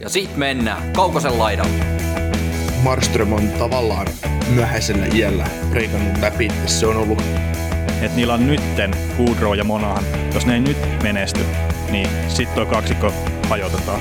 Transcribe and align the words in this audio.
Ja 0.00 0.08
sit 0.08 0.36
mennään 0.36 0.92
Kaukosen 0.92 1.38
laidalle. 1.38 1.84
Marström 2.82 3.32
on 3.32 3.48
tavallaan 3.58 4.06
myöhäisellä 4.54 5.06
iällä 5.14 5.46
reikannut 5.72 6.18
läpi. 6.20 6.48
Se 6.66 6.86
on 6.86 6.96
ollut 6.96 7.22
että 8.02 8.16
niillä 8.16 8.34
on 8.34 8.46
nytten 8.46 8.90
Goodrow 9.16 9.56
ja 9.56 9.64
Monahan. 9.64 10.04
Jos 10.34 10.46
ne 10.46 10.54
ei 10.54 10.60
nyt 10.60 10.76
menesty, 11.02 11.40
niin 11.90 12.08
sitten 12.28 12.54
tuo 12.54 12.66
kaksikko 12.66 13.12
hajotetaan. 13.48 14.00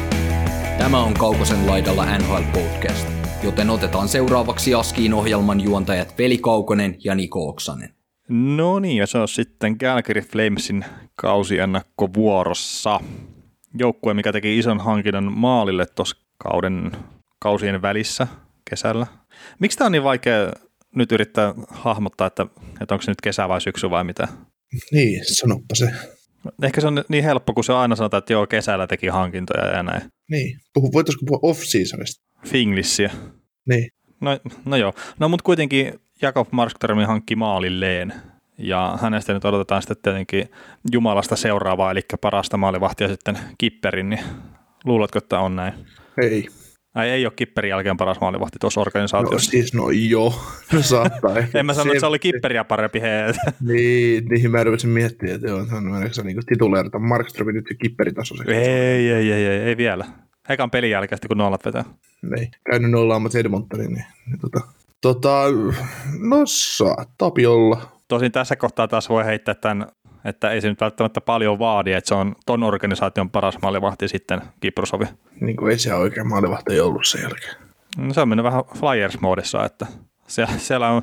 Tämä 0.77 1.03
on 1.03 1.13
Kaukosen 1.13 1.67
laidalla 1.67 2.17
NHL 2.17 2.43
Podcast, 2.53 3.07
joten 3.43 3.69
otetaan 3.69 4.07
seuraavaksi 4.07 4.73
Askiin 4.73 5.13
ohjelman 5.13 5.61
juontajat 5.61 6.17
Veli 6.17 6.37
Kaukonen 6.37 6.97
ja 7.03 7.15
Niko 7.15 7.49
Oksanen. 7.49 7.89
No 8.29 8.79
niin, 8.79 8.97
ja 8.97 9.07
se 9.07 9.17
on 9.17 9.27
sitten 9.27 9.77
Calgary 9.77 10.21
Flamesin 10.21 10.85
kausiennakko 11.15 12.09
vuorossa. 12.13 12.99
Joukkue, 13.79 14.13
mikä 14.13 14.31
teki 14.31 14.57
ison 14.57 14.79
hankinnan 14.79 15.31
maalille 15.31 15.85
tuossa 15.85 16.17
kauden 16.37 16.91
kausien 17.39 17.81
välissä 17.81 18.27
kesällä. 18.69 19.07
Miksi 19.59 19.77
tämä 19.77 19.85
on 19.85 19.91
niin 19.91 20.03
vaikea 20.03 20.51
nyt 20.95 21.11
yrittää 21.11 21.53
hahmottaa, 21.69 22.27
että, 22.27 22.45
että 22.81 22.95
onko 22.95 23.01
se 23.01 23.11
nyt 23.11 23.21
kesä 23.21 23.49
vai 23.49 23.61
syksy 23.61 23.89
vai 23.89 24.03
mitä? 24.03 24.27
Niin, 24.91 25.21
sanoppa 25.25 25.75
se. 25.75 25.91
Ehkä 26.63 26.81
se 26.81 26.87
on 26.87 27.03
niin 27.09 27.23
helppo, 27.23 27.53
kun 27.53 27.63
se 27.63 27.73
aina 27.73 27.95
sanotaan, 27.95 28.19
että 28.19 28.33
joo, 28.33 28.47
kesällä 28.47 28.87
teki 28.87 29.07
hankintoja 29.07 29.67
ja 29.67 29.83
näin. 29.83 30.01
Niin, 30.31 30.59
Puhu, 30.73 30.93
voitaisiko 30.93 31.25
puhua 31.25 31.39
off-seasonista? 31.51 32.23
Finglissiä. 32.47 33.11
Niin. 33.69 33.89
No, 34.21 34.39
no 34.65 34.77
joo, 34.77 34.93
no 35.19 35.29
mutta 35.29 35.43
kuitenkin 35.43 35.99
Jakob 36.21 36.47
Markström 36.51 36.97
hankki 36.97 37.35
maalilleen 37.35 38.13
ja 38.57 38.97
hänestä 39.01 39.33
nyt 39.33 39.45
odotetaan 39.45 39.81
sitten 39.81 39.97
tietenkin 40.01 40.49
Jumalasta 40.91 41.35
seuraavaa, 41.35 41.91
eli 41.91 42.01
parasta 42.21 42.57
maalivahtia 42.57 43.07
sitten 43.07 43.37
Kipperin, 43.57 44.09
niin 44.09 44.19
luuletko, 44.85 45.17
että 45.17 45.39
on 45.39 45.55
näin? 45.55 45.73
Ei. 46.21 46.47
Ai 46.95 47.09
ei 47.09 47.25
ole 47.25 47.33
Kipperin 47.35 47.69
jälkeen 47.69 47.97
paras 47.97 48.19
maalivahti 48.21 48.57
tuossa 48.61 48.81
organisaatiossa. 48.81 49.47
No 49.47 49.51
siis, 49.51 49.73
no 49.73 49.89
joo, 49.89 50.33
no 50.73 50.81
saattaa. 50.93 51.35
en 51.53 51.65
mä 51.65 51.73
sano, 51.73 51.91
että 51.91 51.99
se 51.99 52.05
oli 52.05 52.19
Kipperiä 52.19 52.63
parempi 52.63 53.01
heitä. 53.01 53.39
niin, 53.61 54.25
niin 54.25 54.51
mä 54.51 54.63
rupesin 54.63 54.89
miettimään, 54.89 55.35
että 55.35 55.47
joo, 55.47 55.57
on 55.57 56.09
se 56.11 56.23
niin 56.23 56.37
tituleerata 56.45 56.99
Markström 56.99 57.47
nyt 57.47 57.65
jo 57.69 57.75
Kipperitasoiseksi. 57.81 58.53
Ei, 58.53 59.09
ei, 59.09 59.31
ei, 59.31 59.31
ei, 59.31 59.45
ei 59.45 59.77
vielä. 59.77 60.05
Hekan 60.49 60.71
pelin 60.71 60.89
jälkeen, 60.89 61.19
kun 61.27 61.37
nollat 61.37 61.65
vetää. 61.65 61.83
Niin, 62.35 62.51
käynyt 62.69 62.91
nollaamassa 62.91 63.39
Edmontonin, 63.39 63.93
niin, 63.93 64.05
niin 64.25 64.39
tota, 64.39 64.61
tota, 65.01 65.43
no 66.19 66.41
saattaa 66.45 67.31
olla. 67.47 67.94
Tosin 68.07 68.31
tässä 68.31 68.55
kohtaa 68.55 68.87
taas 68.87 69.09
voi 69.09 69.25
heittää 69.25 69.55
tämän 69.55 69.87
että 70.25 70.51
ei 70.51 70.61
se 70.61 70.69
nyt 70.69 70.81
välttämättä 70.81 71.21
paljon 71.21 71.59
vaadi, 71.59 71.93
että 71.93 72.07
se 72.07 72.15
on 72.15 72.35
ton 72.45 72.63
organisaation 72.63 73.29
paras 73.29 73.57
maalivahti 73.61 74.07
sitten 74.07 74.41
Kiprosovi. 74.59 75.05
Niin 75.41 75.55
kuin 75.55 75.71
ei 75.71 75.79
se 75.79 75.93
oikein 75.93 76.27
maalivahti 76.27 76.79
ollut 76.79 77.05
sen 77.05 77.21
jälkeen. 77.21 77.55
No, 77.97 78.13
se 78.13 78.21
on 78.21 78.29
mennyt 78.29 78.43
vähän 78.43 78.63
Flyers-moodissa, 78.63 79.65
että 79.65 79.85
siellä 80.57 80.89
on 80.89 81.01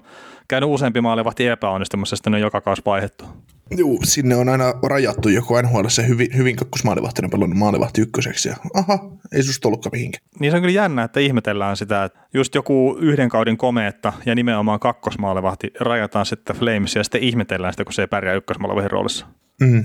käynyt 0.48 0.70
useampi 0.70 1.00
maalivahti 1.00 1.48
epäonnistumassa, 1.48 2.17
sitten 2.17 2.31
ne 2.31 2.36
on 2.36 2.42
joka 2.42 2.61
kausi 2.61 2.83
vaihdettu. 2.86 3.25
Joo, 3.71 3.99
sinne 4.05 4.37
on 4.37 4.49
aina 4.49 4.75
rajattu 4.83 5.29
joku 5.29 5.55
NHL 5.61 5.89
se 5.89 6.09
hyvin, 6.09 6.29
hyvin 6.37 6.57
kakkosmaalivahtinen 6.57 7.31
pelannut 7.31 7.59
maalivahti 7.59 8.01
ykköseksi. 8.01 8.49
Ja, 8.49 8.57
aha, 8.75 9.11
ei 9.33 9.43
susta 9.43 9.69
ollutkaan 9.69 9.91
mihinkään. 9.93 10.25
Niin 10.41 10.53
se 10.53 10.57
on 10.57 10.63
kyllä 10.63 10.75
jännä, 10.75 11.03
että 11.03 11.21
ihmetellään 11.21 11.77
sitä, 11.77 12.05
että 12.05 12.19
just 12.35 12.55
joku 12.55 12.97
yhden 13.01 13.29
kauden 13.29 13.57
komeetta 13.57 14.13
ja 14.27 14.35
nimenomaan 14.35 14.81
kakkosmaalivahti 14.81 15.71
rajataan 15.81 16.27
sitten 16.27 16.57
Flames 16.57 16.95
ja 16.95 17.05
sitten 17.05 17.23
ihmetellään 17.23 17.73
sitä, 17.73 17.85
kun 17.85 17.93
se 17.93 18.03
ei 18.03 18.09
pärjää 18.09 18.35
ykkösmaalivahdin 18.35 18.91
roolissa. 18.91 19.27
Mm. 19.61 19.85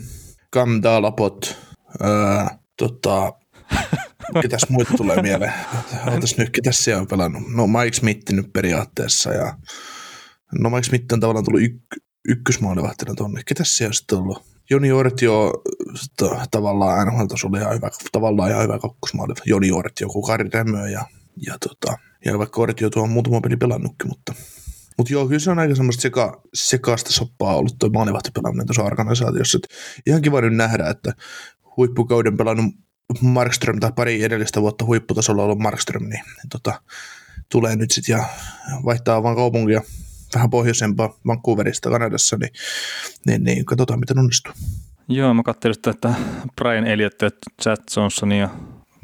Cam 0.54 0.82
Dalapot, 0.84 1.58
öö, 2.04 2.46
tota, 2.78 3.34
ketäs 4.42 4.70
muita 4.70 4.94
tulee 4.98 5.22
mieleen? 5.22 5.54
Ootas 6.12 6.38
nyt, 6.38 6.50
ketäs 6.50 6.78
siellä 6.78 7.02
on 7.02 7.08
pelannut? 7.08 7.44
No 7.56 7.68
Mike 7.68 7.94
Smith 7.94 8.32
nyt 8.32 8.54
periaatteessa 8.54 9.34
ja 9.34 9.54
no 10.60 10.70
Mike 10.70 10.84
Smith 10.84 11.14
on 11.14 11.20
tavallaan 11.20 11.46
tullut 11.46 11.62
yk- 11.62 12.07
ykkösmaalivahtina 12.28 13.14
tonne. 13.16 13.42
Ketäs 13.46 13.78
siellä 13.78 13.94
sitten 13.94 14.18
ollut? 14.18 14.44
Joni 14.70 14.92
Ortio 14.92 15.54
tavallaan 16.52 17.08
NHL-tasolla 17.08 17.60
ihan 17.60 17.76
hyvä, 17.76 17.90
tavallaan 18.12 18.52
ihan 18.52 18.64
hyvä 18.64 18.80
kakkosmaalivahti. 18.80 19.50
Joni 19.50 19.72
Ortio, 19.72 20.06
joku 20.06 20.22
Kari 20.22 20.50
Rämö 20.54 20.90
ja, 20.90 21.06
ja, 21.48 21.58
tota, 21.60 21.98
ja 22.26 22.40
vaikka 22.40 22.62
Ortio 22.62 22.90
tuo 22.90 23.04
on 23.04 23.10
muutama 23.10 23.42
peli 23.42 23.58
pelannutkin, 23.58 24.08
mutta 24.08 24.34
mutta 24.98 25.14
joo, 25.14 25.28
kyllä 25.28 25.40
se 25.40 25.52
on 25.52 25.60
aika 25.60 25.76
semmoista 25.76 26.02
seka, 26.02 26.42
sekaista 26.54 27.12
soppaa 27.12 27.56
ollut 27.56 27.76
tuo 27.80 27.90
maalivahtipelaaminen 27.90 28.68
tuossa 28.68 28.84
organisaatiossa. 28.84 29.58
Et 29.58 29.68
ihan 30.06 30.22
kiva 30.22 30.42
nyt 30.42 30.56
nähdä, 30.56 30.90
että 30.90 31.14
huippukauden 31.78 32.38
pelannut 32.38 32.76
Markström 33.22 33.80
tai 33.80 33.92
pari 33.96 34.24
edellistä 34.24 34.62
vuotta 34.62 34.86
huipputasolla 34.86 35.44
ollut 35.44 35.60
Markström, 35.60 36.04
niin, 36.04 36.24
niin 36.26 36.50
tota, 36.50 36.82
tulee 37.52 37.76
nyt 37.76 37.92
sitten 37.92 38.14
ja 38.14 38.26
vaihtaa 38.86 39.24
vaan 39.24 39.36
kaupunkia 39.36 39.82
vähän 40.34 40.50
pohjoisempaa 40.50 41.18
Vancouverista 41.28 41.90
Kanadassa, 41.90 42.38
niin, 42.38 42.52
niin, 43.26 43.44
niin 43.44 43.66
katsotaan 43.66 44.00
miten 44.00 44.20
onnistuu. 44.20 44.54
Joo, 45.10 45.34
mä 45.34 45.44
katselin 45.44 45.76
sitä, 45.76 45.92
että 45.92 46.14
Brian 46.56 46.88
Elliott 46.88 47.22
ja 47.22 47.30
Chad 47.62 47.78
Johnson 47.96 48.32
ja 48.32 48.50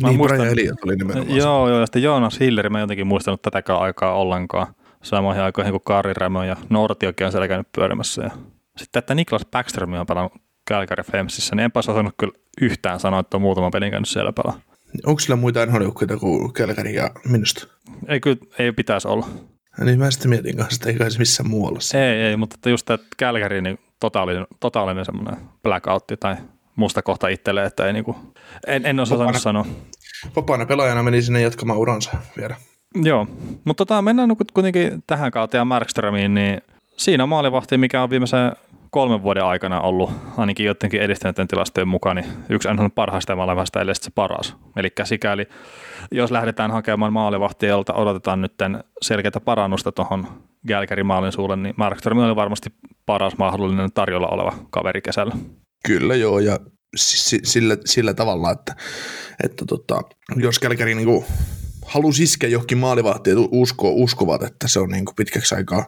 Mä 0.01 0.07
niin, 0.07 0.17
muistan, 0.17 0.37
Brian 0.37 0.51
Elliott 0.51 0.83
oli 0.83 0.95
nimenomaan. 0.95 1.37
Joo, 1.37 1.69
joo, 1.69 1.79
ja 1.79 1.85
sitten 1.85 2.03
Joonas 2.03 2.39
Hilleri, 2.39 2.69
mä 2.69 2.77
en 2.77 2.81
jotenkin 2.83 3.07
muistanut 3.07 3.41
tätäkään 3.41 3.79
aikaa 3.79 4.13
ollenkaan. 4.13 4.67
Samoihin 5.03 5.43
aikoihin 5.43 5.73
kuin 5.73 5.81
Kari 5.85 6.13
Rämö 6.13 6.45
ja 6.45 6.55
Nortiokin 6.69 7.25
on 7.25 7.31
siellä 7.31 7.47
käynyt 7.47 7.67
pyörimässä. 7.75 8.23
Ja 8.23 8.31
sitten, 8.77 8.99
että 8.99 9.15
Niklas 9.15 9.45
Backström 9.51 9.93
on 9.93 10.05
pelannut 10.05 10.33
Calgary 10.69 11.03
Flamesissa, 11.03 11.55
niin 11.55 11.63
enpä 11.63 11.79
osannut 11.79 12.13
kyllä 12.17 12.33
yhtään 12.61 12.99
sanoa, 12.99 13.19
että 13.19 13.37
on 13.37 13.41
muutama 13.41 13.69
pelin 13.69 13.91
käynyt 13.91 14.09
siellä 14.09 14.33
pelaa. 14.33 14.59
Onko 15.05 15.19
sillä 15.19 15.35
muita 15.35 15.65
nhl 15.65 15.89
kuin 15.89 16.53
Calgary 16.53 16.89
ja 16.89 17.11
minusta? 17.25 17.67
Ei 18.07 18.19
kyllä, 18.19 18.37
ei 18.59 18.71
pitäisi 18.71 19.07
olla. 19.07 19.27
Niin 19.79 19.99
mä 19.99 20.11
sitten 20.11 20.29
mietin 20.29 20.57
kanssa, 20.57 20.75
että 20.75 20.89
ei 20.89 20.95
kai 20.95 21.11
se 21.11 21.19
missään 21.19 21.49
muualla. 21.49 21.79
Ei, 21.99 22.21
ei, 22.21 22.37
mutta 22.37 22.53
että 22.53 22.69
just 22.69 22.89
että 22.89 23.07
Calgary, 23.19 23.61
niin 23.61 23.79
totaalinen, 23.99 24.47
totaalinen 24.59 25.05
semmoinen 25.05 25.37
blackoutti 25.63 26.17
tai 26.17 26.35
musta 26.75 27.01
kohta 27.01 27.27
itselleen, 27.27 27.67
että 27.67 27.87
ei 27.87 27.93
niinku, 27.93 28.15
en, 28.67 28.85
en 28.85 28.99
osaa 28.99 29.17
vapaana, 29.17 29.39
sanoa. 29.39 29.65
Vapaana 30.35 30.65
pelaajana 30.65 31.03
meni 31.03 31.21
sinne 31.21 31.41
jatkamaan 31.41 31.79
uransa 31.79 32.11
vielä. 32.37 32.55
Joo, 32.95 33.27
mutta 33.63 33.85
tota, 33.85 34.01
mennään 34.01 34.29
kuitenkin 34.53 35.03
tähän 35.07 35.31
kautta 35.31 35.57
ja 35.57 35.65
Markströmiin, 35.65 36.33
niin 36.33 36.61
siinä 36.97 37.25
maalivahti, 37.25 37.77
mikä 37.77 38.03
on 38.03 38.09
viimeisen 38.09 38.51
kolmen 38.93 39.23
vuoden 39.23 39.45
aikana 39.45 39.81
ollut 39.81 40.11
ainakin 40.37 40.65
jotenkin 40.65 41.01
edistyneiden 41.01 41.47
tilastojen 41.47 41.87
mukaan 41.87 42.15
niin 42.15 42.25
yksi 42.49 42.67
on 42.67 42.91
parhaista 42.91 43.35
maalivahista, 43.35 43.81
ellei 43.81 43.95
se 43.95 44.11
paras. 44.15 44.55
Eli 44.77 44.89
sikäli, 45.03 45.45
jos 46.11 46.31
lähdetään 46.31 46.71
hakemaan 46.71 47.13
maalivahtia, 47.13 47.69
jolta 47.69 47.93
odotetaan 47.93 48.41
nyt 48.41 48.53
selkeää 49.01 49.41
parannusta 49.45 49.91
tuohon 49.91 50.27
Gälkärin 50.67 51.05
maalin 51.05 51.31
suulle, 51.31 51.55
niin 51.55 51.73
Markström 51.77 52.17
oli 52.17 52.35
varmasti 52.35 52.69
paras 53.05 53.37
mahdollinen 53.37 53.93
tarjolla 53.93 54.27
oleva 54.27 54.53
kaveri 54.69 55.01
kesällä. 55.01 55.35
Kyllä 55.87 56.15
joo, 56.15 56.39
ja 56.39 56.57
sillä, 56.95 57.77
sillä 57.85 58.13
tavalla, 58.13 58.51
että, 58.51 58.75
että 59.43 59.65
tota, 59.65 60.01
jos 60.35 60.59
Gälkäri 60.59 60.95
niin 60.95 61.25
halusi 61.85 62.23
iskeä 62.23 62.49
johonkin 62.49 62.77
maalivahtiin, 62.77 63.37
usko, 63.51 63.91
uskovat, 63.91 64.43
että 64.43 64.67
se 64.67 64.79
on 64.79 64.89
niin 64.89 65.05
pitkäksi 65.15 65.55
aikaa 65.55 65.85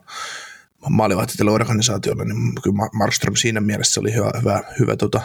maalivahti 0.90 1.44
organisaatiolle, 1.52 2.26
niin 2.26 2.56
kyllä 2.64 2.90
Markström 2.94 3.36
siinä 3.36 3.62
mielessä 3.62 4.02
oli 4.02 4.14
hyvä, 4.14 4.32
hyvä, 4.40 4.64
hyvä 4.80 4.96
tota, 4.96 5.22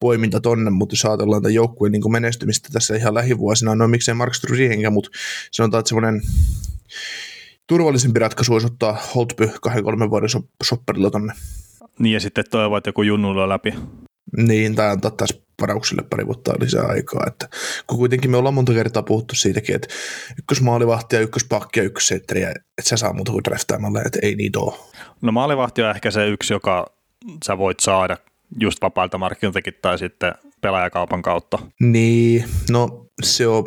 poiminta 0.00 0.40
tonne, 0.40 0.70
mutta 0.70 0.92
jos 0.92 1.04
ajatellaan 1.04 1.42
tämän 1.42 1.54
joukkueen 1.54 1.92
niin 1.92 2.12
menestymistä 2.12 2.68
tässä 2.72 2.96
ihan 2.96 3.14
lähivuosina, 3.14 3.74
no 3.74 3.88
miksei 3.88 4.14
Markström 4.14 4.56
siihenkään, 4.56 4.92
mutta 4.92 5.10
sanotaan, 5.50 5.78
että 5.80 5.88
semmoinen 5.88 6.22
turvallisempi 7.66 8.20
ratkaisu 8.20 8.52
olisi 8.52 8.66
ottaa 8.66 8.98
Holtby 9.14 9.50
kahden 9.62 9.84
kolmen 9.84 10.10
vuoden 10.10 10.28
sopperilla 10.62 11.10
tonne. 11.10 11.32
Niin 11.98 12.12
ja 12.12 12.20
sitten 12.20 12.44
toivoo, 12.50 12.76
että 12.76 12.88
joku 12.88 13.02
junnulla 13.02 13.48
läpi. 13.48 13.74
Niin, 14.36 14.74
tai 14.74 14.90
antaa 14.90 15.10
taas 15.10 15.42
varauksille 15.62 16.02
pari 16.10 16.26
vuotta 16.26 16.52
lisää 16.60 16.86
aikaa. 16.86 17.24
Että, 17.26 17.48
kun 17.86 17.98
kuitenkin 17.98 18.30
me 18.30 18.36
ollaan 18.36 18.54
monta 18.54 18.72
kertaa 18.72 19.02
puhuttu 19.02 19.34
siitäkin, 19.34 19.74
että 19.74 19.88
ykkösmaalivahti 20.38 21.16
ja 21.16 21.22
ykköspakki 21.22 21.80
ja 21.80 21.84
ykkössetteriä, 21.84 22.50
että 22.50 22.88
sä 22.88 22.96
saa 22.96 23.12
muuta 23.12 23.32
kuin 23.32 23.44
draftaamalla, 23.44 24.02
että 24.06 24.18
ei 24.22 24.34
niitä 24.34 24.58
ole. 24.58 24.74
No 25.20 25.32
maalivahti 25.32 25.82
on 25.82 25.90
ehkä 25.90 26.10
se 26.10 26.28
yksi, 26.28 26.54
joka 26.54 26.86
sä 27.46 27.58
voit 27.58 27.80
saada 27.80 28.16
just 28.60 28.82
vapailta 28.82 29.18
markkinoiltakin 29.18 29.74
tai 29.82 29.98
sitten 29.98 30.34
pelaajakaupan 30.60 31.22
kautta. 31.22 31.58
Niin, 31.80 32.44
no 32.70 33.06
se 33.24 33.46
on, 33.46 33.64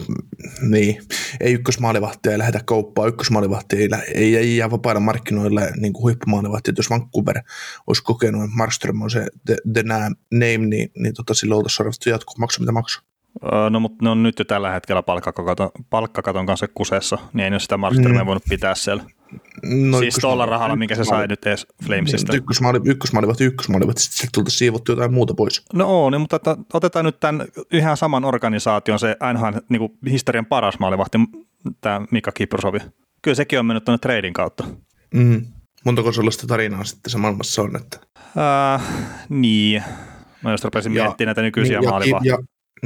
niin, 0.62 1.02
ei 1.40 1.54
ykkösmaalivahtia 1.54 2.32
ei 2.32 2.38
lähdetä 2.38 2.62
kauppaan, 2.66 3.10
ykkösmaalivahtia 3.10 3.80
ei, 3.80 3.90
ei, 4.14 4.36
ei 4.36 4.58
jää 4.58 4.72
vapailla 4.72 5.00
markkinoille 5.00 5.72
niin 5.78 5.94
kuin 5.94 6.04
huippumaalivahtia, 6.04 6.74
jos 6.78 6.90
Vancouver 6.90 7.42
olisi 7.88 8.04
kokenut, 8.04 8.44
että 8.44 8.58
Markström 8.58 9.02
on 9.02 9.12
se 9.12 9.28
the, 9.46 9.56
the 9.74 9.84
name, 10.32 10.58
niin, 10.58 10.92
niin 10.98 11.14
tota, 11.14 11.34
silloin 11.34 11.58
oltaisiin 11.58 11.84
arvostettu 11.84 12.10
jatkoa, 12.10 12.36
maksaa 12.38 12.60
mitä 12.60 12.72
maksaa. 12.72 13.15
Öö, 13.44 13.70
no 13.70 13.80
mutta 13.80 14.06
ne 14.06 14.10
on 14.10 14.24
nyt 14.24 14.40
jo 14.40 14.46
tällä 14.46 14.72
hetkellä 14.72 15.04
palkkakaton, 15.04 15.70
palkkakaton 15.90 16.46
kanssa 16.46 16.68
kusessa, 16.68 17.18
niin 17.34 17.44
ei 17.44 17.50
ne 17.50 17.60
sitä 17.60 17.78
Markströmiä 17.78 18.22
mm. 18.22 18.28
voinut 18.28 18.44
pitää 18.50 18.76
siellä. 18.76 19.04
No, 19.64 20.00
siis 20.00 20.16
tuolla 20.22 20.46
rahalla, 20.46 20.76
minkä 20.76 20.96
se 20.96 21.04
sai 21.04 21.28
nyt 21.28 21.46
edes 21.46 21.68
Flamesista. 21.86 22.32
Niin, 22.32 22.38
ykkösmaali, 22.38 22.80
ykkösmaalivat, 22.86 23.42
ykkösmaalivat, 23.42 23.98
sitten 23.98 24.30
tultaisiin 24.34 24.60
siivottu 24.60 24.92
jotain 24.92 25.14
muuta 25.14 25.34
pois. 25.34 25.66
No 25.74 26.06
on, 26.06 26.12
niin, 26.12 26.22
mutta 26.22 26.36
että 26.36 26.58
otetaan 26.74 27.06
nyt 27.06 27.20
tämän 27.20 27.48
yhden 27.72 27.98
saman 27.98 28.26
organisaation, 28.26 29.00
se 29.00 29.18
NHL 29.34 29.58
niin 29.70 29.90
historian 30.10 30.46
paras 30.46 30.80
maalivahti, 30.80 31.18
tämä 31.82 32.02
Mika 32.12 32.32
Kiprusovi. 32.32 32.80
Kyllä 33.22 33.36
sekin 33.36 33.60
on 33.60 33.66
mennyt 33.66 33.86
tuonne 33.86 33.98
trading 33.98 34.36
kautta. 34.36 34.64
Mm. 35.14 35.46
Montako 35.86 36.12
sellaista 36.12 36.48
tarinaa 36.48 36.84
sitten 36.84 37.12
se 37.12 37.18
maailmassa 37.18 37.62
on? 37.62 37.76
Että... 37.76 38.00
Äh, 38.76 38.84
niin. 39.30 39.84
Mä 40.44 40.52
just 40.52 40.64
rupesin 40.64 40.92
miettimään 40.92 41.28
näitä 41.28 41.42
nykyisiä 41.42 41.80
niin, 41.80 41.90
maalivahtia. 41.90 42.34
Ja, 42.34 42.38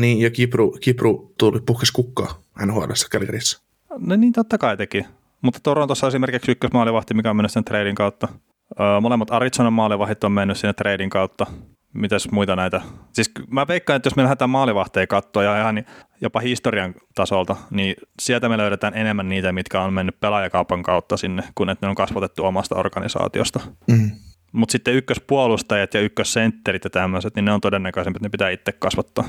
niin, 0.02 0.20
ja 0.20 0.30
Kipru, 0.30 0.72
Kipru 0.72 1.34
tuli 1.38 1.60
puhkes 1.66 1.92
kukkaa 1.92 2.42
nhl 2.66 2.84
Kälkärissä. 3.12 3.62
No 3.98 4.16
niin, 4.16 4.34
totta 4.34 4.58
kai 4.58 4.78
teki. 4.78 5.06
Mutta 5.42 5.60
Torontossa 5.64 6.08
esimerkiksi 6.08 6.52
ykkösmaalivahti, 6.52 7.14
mikä 7.14 7.30
on 7.30 7.36
mennyt 7.36 7.52
sen 7.52 7.64
trading 7.64 7.98
kautta. 7.98 8.28
Öö, 8.80 9.00
molemmat 9.02 9.32
Arizonan 9.32 9.74
maalivahit 9.74 10.24
on 10.24 10.32
mennyt 10.32 10.58
sinne 10.58 10.74
trading 10.74 11.12
kautta. 11.12 11.46
Mitäs 11.94 12.32
muita 12.32 12.56
näitä? 12.56 12.82
Siis 13.14 13.32
mä 13.50 13.68
veikkaan, 13.68 13.98
että 13.98 14.08
jos 14.08 14.16
me 14.16 14.24
lähdetään 14.24 14.50
maalivahteja 14.50 15.08
katsoa 15.08 15.44
ja 15.44 15.62
ihan 15.62 15.86
jopa 16.22 16.40
historian 16.40 16.96
tasolta, 17.16 17.56
niin 17.72 17.96
sieltä 18.22 18.50
me 18.50 18.58
löydetään 18.58 18.94
enemmän 18.98 19.30
niitä, 19.30 19.52
mitkä 19.52 19.82
on 19.82 19.94
mennyt 19.94 20.20
pelaajakaupan 20.20 20.84
kautta 20.84 21.18
sinne, 21.18 21.44
kun 21.56 21.70
että 21.70 21.86
ne 21.86 21.90
on 21.90 21.96
kasvatettu 21.96 22.46
omasta 22.46 22.76
organisaatiosta. 22.76 23.60
Mm. 23.88 24.12
Mutta 24.52 24.72
sitten 24.72 24.94
ykköspuolustajat 24.94 25.94
ja 25.94 26.02
ykkössentterit 26.02 26.84
ja 26.84 26.90
tämmöiset, 26.90 27.36
niin 27.36 27.46
ne 27.46 27.52
on 27.52 27.62
todennäköisempi, 27.62 28.18
että 28.18 28.26
ne 28.26 28.30
pitää 28.30 28.50
itse 28.50 28.72
kasvattaa. 28.72 29.26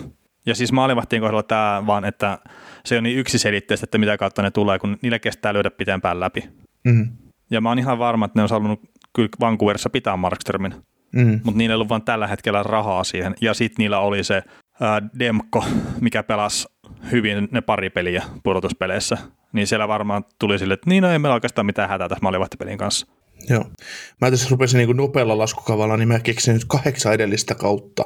Ja 0.46 0.54
siis 0.54 0.72
maalivahtien 0.72 1.22
kohdalla 1.22 1.42
tämä 1.42 1.82
vaan, 1.86 2.04
että 2.04 2.38
se 2.84 2.98
on 2.98 3.02
niin 3.02 3.18
yksiselitteistä, 3.18 3.84
että 3.84 3.98
mitä 3.98 4.18
kautta 4.18 4.42
ne 4.42 4.50
tulee, 4.50 4.78
kun 4.78 4.98
niille 5.02 5.18
kestää 5.18 5.52
lyödä 5.52 5.70
pitempään 5.70 6.20
läpi. 6.20 6.48
Mm. 6.84 7.08
Ja 7.50 7.60
mä 7.60 7.68
oon 7.68 7.78
ihan 7.78 7.98
varma, 7.98 8.24
että 8.24 8.38
ne 8.38 8.42
on 8.42 8.48
halunnut 8.50 8.80
kyllä 9.12 9.28
Vancouverissa 9.40 9.90
pitää 9.90 10.16
Markströmin, 10.16 10.74
mm. 11.12 11.40
mutta 11.44 11.58
niillä 11.58 11.72
ei 11.72 11.74
ollut 11.74 11.88
vaan 11.88 12.02
tällä 12.02 12.26
hetkellä 12.26 12.62
rahaa 12.62 13.04
siihen. 13.04 13.34
Ja 13.40 13.54
sitten 13.54 13.82
niillä 13.82 13.98
oli 13.98 14.24
se 14.24 14.42
ää, 14.80 15.02
Demko, 15.18 15.64
mikä 16.00 16.22
pelasi 16.22 16.68
hyvin 17.10 17.48
ne 17.50 17.60
pari 17.60 17.90
peliä 17.90 18.22
pudotuspeleissä. 18.42 19.18
Niin 19.52 19.66
siellä 19.66 19.88
varmaan 19.88 20.24
tuli 20.38 20.58
sille, 20.58 20.74
että 20.74 20.90
niin 20.90 21.02
no 21.02 21.10
ei 21.10 21.18
meillä 21.18 21.34
oikeastaan 21.34 21.66
mitään 21.66 21.88
hätää 21.88 22.08
tässä 22.08 22.22
maalivahtipelin 22.22 22.78
kanssa. 22.78 23.06
Joo. 23.48 23.64
Mä 24.20 24.30
tässä 24.30 24.48
rupesin 24.50 24.78
niin 24.78 24.96
nopealla 24.96 25.38
laskukavalla, 25.38 25.96
niin 25.96 26.08
mä 26.08 26.20
keksin 26.20 26.54
nyt 26.54 26.64
kahdeksan 26.68 27.14
edellistä 27.14 27.54
kautta. 27.54 28.04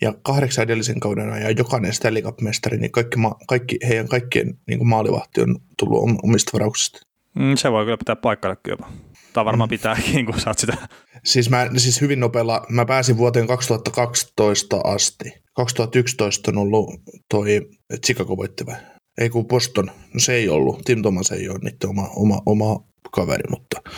Ja 0.00 0.14
kahdeksan 0.22 0.62
edellisen 0.62 1.00
kauden 1.00 1.32
ajan 1.32 1.56
jokainen 1.56 1.92
Stanley 1.92 2.22
Cup-mestari, 2.22 2.78
niin 2.78 2.92
kaikki, 2.92 3.16
ma- 3.16 3.36
kaikki 3.48 3.78
heidän 3.88 4.08
kaikkien 4.08 4.54
niin 4.68 4.86
maalivahti 4.86 5.40
on 5.40 5.56
tullut 5.78 6.18
omista 6.22 6.50
varauksista. 6.52 7.00
Mm, 7.34 7.56
se 7.56 7.72
voi 7.72 7.84
kyllä 7.84 7.96
pitää 7.96 8.16
paikkalle 8.16 8.56
kyllä. 8.62 8.86
Tai 9.32 9.44
varmaan 9.44 9.68
mm. 9.68 9.70
pitääkin, 9.70 10.26
kun 10.26 10.40
saat 10.40 10.58
sitä. 10.58 10.76
Siis, 11.24 11.50
mä, 11.50 11.70
siis 11.76 12.00
hyvin 12.00 12.20
nopealla, 12.20 12.66
mä 12.68 12.84
pääsin 12.84 13.16
vuoteen 13.16 13.46
2012 13.46 14.80
asti. 14.84 15.32
2011 15.54 16.50
on 16.50 16.58
ollut 16.58 16.90
toi 17.30 17.68
Chicago 18.06 18.36
voittiva. 18.36 18.72
Ei 19.18 19.30
kun 19.30 19.46
Boston, 19.46 19.86
no 19.86 20.20
se 20.20 20.34
ei 20.34 20.48
ollut. 20.48 20.84
Tim 20.84 21.02
Thomas 21.02 21.32
ei 21.32 21.48
ole 21.48 21.58
niiden 21.58 21.90
oma, 21.90 22.08
oma, 22.16 22.42
oma 22.46 22.84
kaveri, 23.12 23.44
mutta 23.50 23.90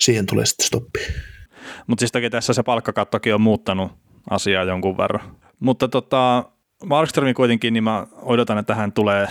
siihen 0.00 0.26
tulee 0.26 0.46
sitten 0.46 0.66
stoppi. 0.66 0.98
Mutta 1.86 2.00
siis 2.00 2.12
toki 2.12 2.30
tässä 2.30 2.52
se 2.52 2.62
palkkakattokin 2.62 3.34
on 3.34 3.40
muuttanut 3.40 3.92
asiaa 4.30 4.64
jonkun 4.64 4.98
verran. 4.98 5.36
Mutta 5.60 5.88
tota, 5.88 6.44
Markströmin 6.86 7.34
kuitenkin, 7.34 7.72
niin 7.72 7.84
mä 7.84 8.06
odotan, 8.22 8.58
että 8.58 8.74
hän 8.74 8.92
tulee 8.92 9.28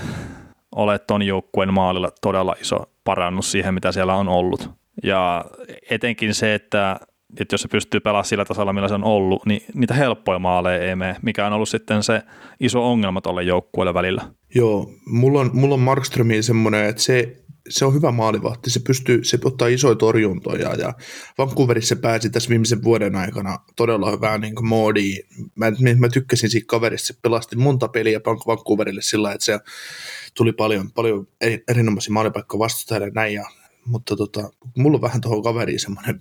olemaan 0.75 0.99
ton 1.07 1.21
joukkueen 1.21 1.73
maalilla 1.73 2.11
todella 2.21 2.55
iso 2.61 2.77
parannus 3.03 3.51
siihen, 3.51 3.73
mitä 3.73 3.91
siellä 3.91 4.15
on 4.15 4.29
ollut. 4.29 4.69
Ja 5.03 5.45
etenkin 5.89 6.33
se, 6.33 6.53
että, 6.55 6.99
että 7.39 7.53
jos 7.53 7.61
se 7.61 7.67
pystyy 7.67 7.99
pelaamaan 7.99 8.25
sillä 8.25 8.45
tasolla, 8.45 8.73
millä 8.73 8.87
se 8.87 8.93
on 8.93 9.03
ollut, 9.03 9.45
niin 9.45 9.61
niitä 9.73 9.93
helppoja 9.93 10.39
maaleja 10.39 10.83
ei 10.83 10.95
mene, 10.95 11.15
mikä 11.21 11.47
on 11.47 11.53
ollut 11.53 11.69
sitten 11.69 12.03
se 12.03 12.21
iso 12.59 12.91
ongelma 12.91 13.21
tuolle 13.21 13.43
joukkueelle 13.43 13.93
välillä. 13.93 14.21
Joo, 14.55 14.91
mulla 15.05 15.39
on, 15.39 15.49
mulla 15.53 15.73
on 15.73 15.79
Markströmiin 15.79 16.43
semmoinen, 16.43 16.85
että 16.85 17.01
se 17.01 17.43
se 17.69 17.85
on 17.85 17.93
hyvä 17.93 18.11
maalivahti, 18.11 18.69
se 18.69 18.79
pystyy, 18.79 19.23
se 19.23 19.39
ottaa 19.43 19.67
isoja 19.67 19.95
torjuntoja 19.95 20.73
ja 20.75 20.93
Vancouverissa 21.37 21.95
pääsi 21.95 22.29
tässä 22.29 22.49
viimeisen 22.49 22.83
vuoden 22.83 23.15
aikana 23.15 23.59
todella 23.75 24.11
hyvää 24.11 24.37
niin 24.37 24.65
moodiin. 24.67 25.23
Mä, 25.55 25.65
mä, 25.99 26.09
tykkäsin 26.09 26.49
siitä 26.49 26.67
kaverista, 26.67 27.07
se 27.07 27.19
pelasti 27.21 27.55
monta 27.55 27.87
peliä 27.87 28.19
Vancouverille 28.47 29.01
sillä 29.01 29.33
että 29.33 29.45
se 29.45 29.59
tuli 30.33 30.53
paljon, 30.53 30.91
paljon 30.91 31.27
erinomaisia 31.67 32.13
maalipaikkoja 32.13 32.59
vastustajille 32.59 33.11
näin, 33.15 33.33
ja, 33.33 33.45
mutta 33.85 34.15
tota, 34.15 34.49
mulla 34.77 34.95
on 34.95 35.01
vähän 35.01 35.21
tuohon 35.21 35.43
kaveriin 35.43 35.79
semmoinen 35.79 36.19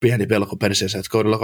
pieni 0.00 0.26
pelko 0.26 0.56
perseessä, 0.56 0.98
että 0.98 1.10
kaudella 1.10 1.36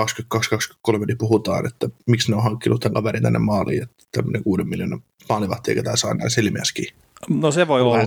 22-23 0.94 1.06
niin 1.06 1.18
puhutaan, 1.18 1.66
että 1.66 1.88
miksi 2.06 2.30
ne 2.30 2.36
on 2.36 2.42
hankkinut 2.42 2.80
tämän 2.80 2.94
kaverin 2.94 3.22
tänne 3.22 3.38
maaliin, 3.38 3.82
että 3.82 4.04
tämmöinen 4.12 4.44
kuuden 4.44 4.68
miljoonan 4.68 5.02
maalivahti 5.28 5.70
eikä 5.70 5.82
tämä 5.82 5.96
saa 5.96 6.14
näin 6.14 6.30
silmiäskin. 6.30 6.86
No 7.28 7.52
se 7.52 7.68
voi 7.68 7.80
olla 7.80 7.98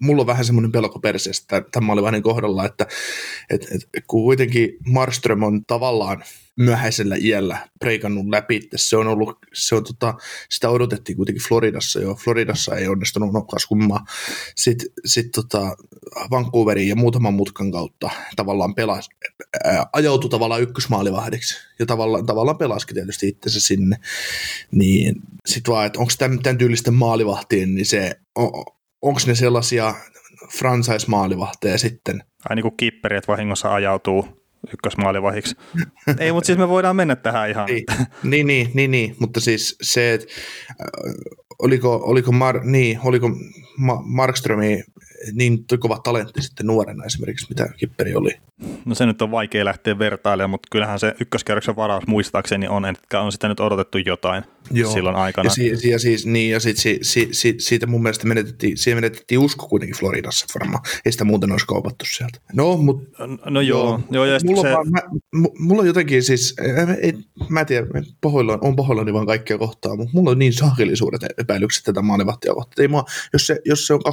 mulla 0.00 0.20
on 0.20 0.26
vähän 0.26 0.44
semmoinen 0.44 0.72
pelko 0.72 0.98
perseestä 0.98 1.62
tämän 1.72 1.86
maalivahden 1.86 2.22
kohdalla, 2.22 2.64
että 2.64 2.86
et, 3.50 3.62
et, 3.62 4.04
kun 4.06 4.22
kuitenkin 4.22 4.76
Marström 4.86 5.42
on 5.42 5.64
tavallaan 5.66 6.24
myöhäisellä 6.56 7.16
iällä 7.18 7.68
preikannut 7.78 8.28
läpi, 8.28 8.68
se 8.76 8.96
on 8.96 9.06
ollut, 9.06 9.38
se 9.52 9.74
on 9.74 9.84
tota, 9.84 10.14
sitä 10.50 10.70
odotettiin 10.70 11.16
kuitenkin 11.16 11.44
Floridassa 11.48 12.00
jo, 12.00 12.14
Floridassa 12.14 12.76
ei 12.76 12.88
onnistunut 12.88 13.32
nokkas 13.32 13.66
kummaa, 13.66 14.04
sitten 14.56 14.88
sit 15.04 15.26
tota, 15.34 15.76
Vancouverin 16.30 16.88
ja 16.88 16.96
muutaman 16.96 17.34
mutkan 17.34 17.72
kautta 17.72 18.10
tavallaan 18.36 18.74
pelasi, 18.74 19.10
ää, 19.64 19.86
ajautui 19.92 20.30
tavallaan 20.30 20.62
ykkösmaalivahdiksi 20.62 21.54
ja 21.78 21.86
tavallaan, 21.86 22.26
tavallaan 22.26 22.58
pelasikin 22.58 22.94
tietysti 22.94 23.28
itsensä 23.28 23.60
sinne, 23.60 23.96
niin 24.70 25.14
sitten 25.46 25.72
vaan, 25.74 25.86
että 25.86 25.98
onko 25.98 26.12
tämän, 26.18 26.42
tämän 26.42 26.58
tyylisten 26.58 26.94
maalivahtiin, 26.94 27.74
niin 27.74 27.86
se 27.86 28.20
on, 28.34 28.64
onko 29.04 29.20
ne 29.26 29.34
sellaisia 29.34 29.94
franchise-maalivahteja 30.58 31.78
sitten? 31.78 32.22
Ai 32.48 32.56
niin 32.56 32.62
kuin 32.62 32.76
kipperi, 32.76 33.16
että 33.16 33.32
vahingossa 33.32 33.74
ajautuu 33.74 34.28
ykkösmaalivahiksi. 34.72 35.56
Ei, 36.18 36.32
mutta 36.32 36.46
siis 36.46 36.58
me 36.58 36.68
voidaan 36.68 36.96
mennä 36.96 37.16
tähän 37.16 37.50
ihan. 37.50 37.66
Niin, 37.66 37.84
niin, 38.22 38.46
niin, 38.46 38.70
niin, 38.74 38.90
niin. 38.90 39.16
mutta 39.18 39.40
siis 39.40 39.76
se, 39.82 40.14
että 40.14 40.26
äh, 40.70 40.76
oliko, 41.58 42.00
oliko, 42.04 42.32
Mar, 42.32 42.64
niin, 42.64 43.00
oliko 43.04 43.30
Ma, 43.78 44.02
Markströmi 44.04 44.82
niin 45.32 45.64
kova 45.80 45.98
talentti 45.98 46.42
sitten 46.42 46.66
nuorena 46.66 47.04
esimerkiksi, 47.04 47.46
mitä 47.48 47.68
Kipperi 47.76 48.14
oli? 48.14 48.30
No 48.84 48.94
se 48.94 49.06
nyt 49.06 49.22
on 49.22 49.30
vaikea 49.30 49.64
lähteä 49.64 49.98
vertailemaan, 49.98 50.50
mutta 50.50 50.68
kyllähän 50.70 50.98
se 50.98 51.14
ykköskerroksen 51.20 51.76
varaus 51.76 52.06
muistaakseni 52.06 52.68
on, 52.68 52.84
että 52.86 53.20
on 53.20 53.32
sitä 53.32 53.48
nyt 53.48 53.60
odotettu 53.60 53.98
jotain 53.98 54.44
Joo. 54.70 54.92
silloin 54.92 55.16
aikana. 55.16 55.46
Ja, 55.46 55.50
si- 55.50 55.90
ja, 55.90 55.98
siis, 55.98 56.26
niin, 56.26 56.50
ja 56.50 56.60
sit, 56.60 56.76
si- 56.76 56.98
si- 57.02 57.28
si- 57.32 57.54
siitä 57.58 57.86
mun 57.86 58.02
mielestä 58.02 58.26
menetettiin, 58.26 58.78
siihen 58.78 58.96
menetettiin 58.96 59.38
usko 59.38 59.68
kuitenkin 59.68 59.96
Floridassa, 59.96 60.46
varmaan 60.60 60.82
ei 61.04 61.12
sitä 61.12 61.24
muuten 61.24 61.52
olisi 61.52 61.66
kaupattu 61.66 62.04
sieltä. 62.08 62.38
No, 62.52 62.76
mut, 62.76 63.02
no 63.50 63.60
joo. 63.60 63.84
joo, 63.88 64.00
joo 64.10 64.24
ja 64.24 64.38
mulla, 64.44 64.62
se... 64.62 64.70
vaan, 64.72 64.90
mä, 64.90 65.00
mulla 65.58 65.80
on 65.80 65.86
jotenkin 65.86 66.22
siis, 66.22 66.54
ei, 67.02 67.12
mä 67.48 67.60
en 67.60 67.66
tiedä, 67.66 67.86
pahoillaan, 68.20 68.58
on 68.62 68.76
pahoillani 68.76 69.12
vaan 69.12 69.26
kaikkia 69.26 69.58
kohtaa, 69.58 69.96
mutta 69.96 70.12
mulla 70.14 70.30
on 70.30 70.38
niin 70.38 70.52
saakelisuudet 70.52 71.20
epäilykset 71.38 71.84
tätä 71.84 72.02
maalivahtia 72.02 72.54
kohtaa. 72.54 72.82
Ei 72.82 72.88
mua, 72.88 73.04
jos, 73.32 73.46
se, 73.46 73.60
jos 73.64 73.86
se 73.86 73.94
on 73.94 74.00
24-25, 74.00 74.12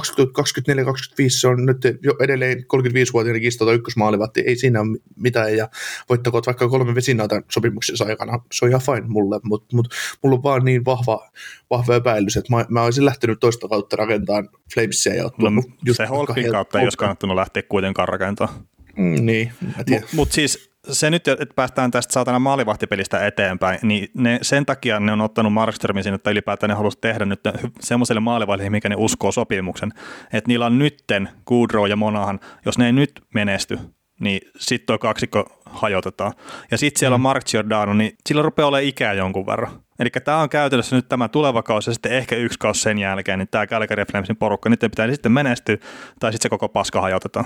se 1.28 1.48
on 1.48 1.66
nyt 1.66 1.78
jo 2.02 2.16
edelleen 2.20 2.58
35-vuotiainen 2.58 3.42
kistota 3.42 3.72
ykkösmaalivahti, 3.72 4.40
ei 4.46 4.56
siinä 4.56 4.80
ole 4.80 4.98
mitään, 5.16 5.56
ja 5.56 5.68
voittakoot 6.08 6.46
vaikka 6.46 6.68
kolme 6.68 6.94
vesinauta 6.94 7.42
sopimuksessa 7.50 8.04
aikana, 8.04 8.38
se 8.52 8.64
on 8.64 8.68
ihan 8.68 8.80
fine 8.80 9.08
mulle, 9.08 9.40
mutta 9.44 9.76
mut, 9.76 9.94
mulla 10.22 10.41
on 10.42 10.50
vaan 10.50 10.64
niin 10.64 10.84
vahva, 10.84 11.30
vahva 11.70 11.96
epäilys, 11.96 12.36
että 12.36 12.56
mä, 12.56 12.64
mä 12.68 12.82
olisin 12.82 13.04
lähtenyt 13.04 13.40
toista 13.40 13.68
kautta 13.68 13.96
rakentamaan 13.96 14.48
Flamesia 14.74 15.14
ja 15.14 15.26
ottaa 15.26 15.50
no, 15.50 15.62
just 15.84 15.96
se 15.96 16.06
Holkin 16.06 16.50
kautta 16.50 16.78
ei 16.78 16.84
olisi 16.84 16.98
kannattanut 16.98 17.36
lähteä 17.36 17.62
kuitenkaan 17.62 18.08
rakentamaan. 18.08 18.58
Mm, 18.96 19.26
niin, 19.26 19.52
Mutta 19.90 20.06
mut 20.12 20.32
siis 20.32 20.72
se 20.90 21.10
nyt, 21.10 21.28
että 21.28 21.54
päästään 21.54 21.90
tästä 21.90 22.12
saatana 22.12 22.38
maalivahtipelistä 22.38 23.26
eteenpäin, 23.26 23.78
niin 23.82 24.08
ne, 24.14 24.38
sen 24.42 24.66
takia 24.66 25.00
ne 25.00 25.12
on 25.12 25.20
ottanut 25.20 25.52
Markströmin 25.52 26.02
sinne, 26.02 26.14
että 26.14 26.30
ylipäätään 26.30 26.68
ne 26.68 26.74
haluaisi 26.74 26.98
tehdä 27.00 27.24
nyt 27.24 27.40
semmoiselle 27.80 28.20
maalivahdille, 28.20 28.70
mikä 28.70 28.88
ne 28.88 28.96
uskoo 28.98 29.32
sopimuksen. 29.32 29.92
Että 30.32 30.48
niillä 30.48 30.66
on 30.66 30.78
nytten 30.78 31.28
Goodrow 31.46 31.88
ja 31.88 31.96
Monahan, 31.96 32.40
jos 32.66 32.78
ne 32.78 32.86
ei 32.86 32.92
nyt 32.92 33.12
menesty, 33.34 33.78
niin 34.20 34.40
sitten 34.58 34.86
tuo 34.86 34.98
kaksikko 34.98 35.62
hajotetaan. 35.64 36.32
Ja 36.70 36.78
sitten 36.78 36.98
siellä 36.98 37.14
on 37.14 37.20
mm. 37.20 37.22
Mark 37.22 37.44
Giordano, 37.44 37.94
niin 37.94 38.16
sillä 38.26 38.42
rupeaa 38.42 38.68
olemaan 38.68 38.88
ikää 38.88 39.12
jonkun 39.12 39.46
verran. 39.46 39.82
Eli 40.02 40.10
tämä 40.24 40.38
on 40.38 40.48
käytännössä 40.48 40.96
nyt 40.96 41.08
tämä 41.08 41.28
tuleva 41.28 41.62
kausi 41.62 41.90
ja 41.90 41.94
sitten 41.94 42.12
ehkä 42.12 42.36
yksi 42.36 42.58
kausi 42.58 42.80
sen 42.80 42.98
jälkeen, 42.98 43.38
niin 43.38 43.48
tämä 43.50 43.66
Calgary 43.66 44.04
Flamesin 44.10 44.36
porukka, 44.36 44.68
niiden 44.68 44.90
pitää 44.90 45.10
sitten 45.10 45.32
menestyä 45.32 45.76
tai 46.20 46.32
sitten 46.32 46.42
se 46.42 46.48
koko 46.48 46.68
paska 46.68 47.00
hajotetaan. 47.00 47.44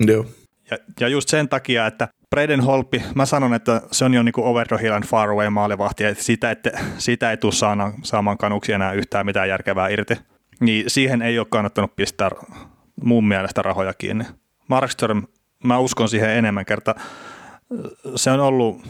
Joo. 0.00 0.26
Ja, 0.70 0.78
ja 1.00 1.08
just 1.08 1.28
sen 1.28 1.48
takia, 1.48 1.86
että 1.86 2.08
Braden 2.30 2.60
Holpi, 2.60 3.02
mä 3.14 3.26
sanon, 3.26 3.54
että 3.54 3.82
se 3.90 4.04
on 4.04 4.14
jo 4.14 4.22
niin 4.22 4.32
over 4.36 4.68
the 4.68 4.78
hill 4.82 4.94
and 4.94 5.04
far 5.04 5.30
away 5.30 5.50
maalivahti, 5.50 6.04
että 6.04 6.24
siitä, 6.24 6.50
että 6.50 6.70
siitä 6.98 7.30
ei 7.30 7.36
tule 7.36 7.52
saamaan, 7.52 7.92
saamaan 8.02 8.38
kanuksi 8.38 8.72
enää 8.72 8.92
yhtään 8.92 9.26
mitään 9.26 9.48
järkevää 9.48 9.88
irti. 9.88 10.14
Niin 10.60 10.84
siihen 10.90 11.22
ei 11.22 11.38
ole 11.38 11.46
kannattanut 11.50 11.96
pistää 11.96 12.30
mun 13.04 13.28
mielestä 13.28 13.62
rahoja 13.62 13.94
kiinni. 13.94 14.24
Markström, 14.68 15.22
mä 15.64 15.78
uskon 15.78 16.08
siihen 16.08 16.30
enemmän 16.30 16.64
kerta. 16.64 16.94
Se 18.16 18.30
on 18.30 18.40
ollut 18.40 18.80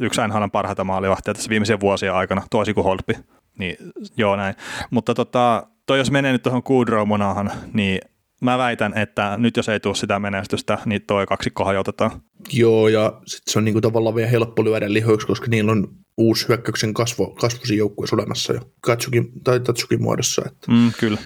yksi 0.00 0.20
NHLn 0.28 0.50
parhaita 0.50 0.84
maalivahtia 0.84 1.34
tässä 1.34 1.48
viimeisen 1.48 1.80
vuosien 1.80 2.14
aikana, 2.14 2.42
toisin 2.50 2.74
kuin 2.74 2.84
Holpi. 2.84 3.12
Niin 3.58 3.76
joo 4.16 4.36
näin. 4.36 4.54
Mutta 4.90 5.14
tota, 5.14 5.66
toi 5.86 5.98
jos 5.98 6.10
menee 6.10 6.32
nyt 6.32 6.42
tuohon 6.42 6.62
Goodrow-munahan, 6.64 7.50
niin 7.72 8.00
mä 8.40 8.58
väitän, 8.58 8.98
että 8.98 9.36
nyt 9.38 9.56
jos 9.56 9.68
ei 9.68 9.80
tule 9.80 9.94
sitä 9.94 10.18
menestystä, 10.18 10.78
niin 10.84 11.02
toi 11.06 11.26
kaksikko 11.26 11.64
hajotetaan. 11.64 12.22
Joo, 12.52 12.88
ja 12.88 13.20
sit 13.26 13.42
se 13.46 13.58
on 13.58 13.64
niinku 13.64 13.80
tavallaan 13.80 14.14
vielä 14.14 14.30
helppo 14.30 14.64
lyödä 14.64 14.92
lihoiksi, 14.92 15.26
koska 15.26 15.46
niillä 15.50 15.72
on 15.72 15.88
uusi 16.16 16.48
hyökkäyksen 16.48 16.94
kasvo, 16.94 17.26
kasvusi 17.26 17.76
joukkue 17.76 18.06
olemassa 18.12 18.52
jo 18.52 18.60
Katsukin, 18.80 19.32
tai 19.44 19.60
Tatsukin 19.60 20.02
muodossa. 20.02 20.42
Että. 20.46 20.72
Mm, 20.72 20.92
kyllä. 21.00 21.18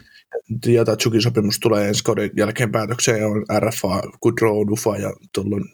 Ja 0.66 0.84
Tatsukin 0.84 1.22
sopimus 1.22 1.60
tulee 1.60 1.88
ensi 1.88 2.04
kauden 2.04 2.30
jälkeen 2.36 2.72
päätökseen 2.72 3.20
ja 3.20 3.28
on 3.28 3.44
RFA, 3.58 4.02
Goodrow, 4.22 4.68
Dufa 4.68 4.96
ja 4.96 5.12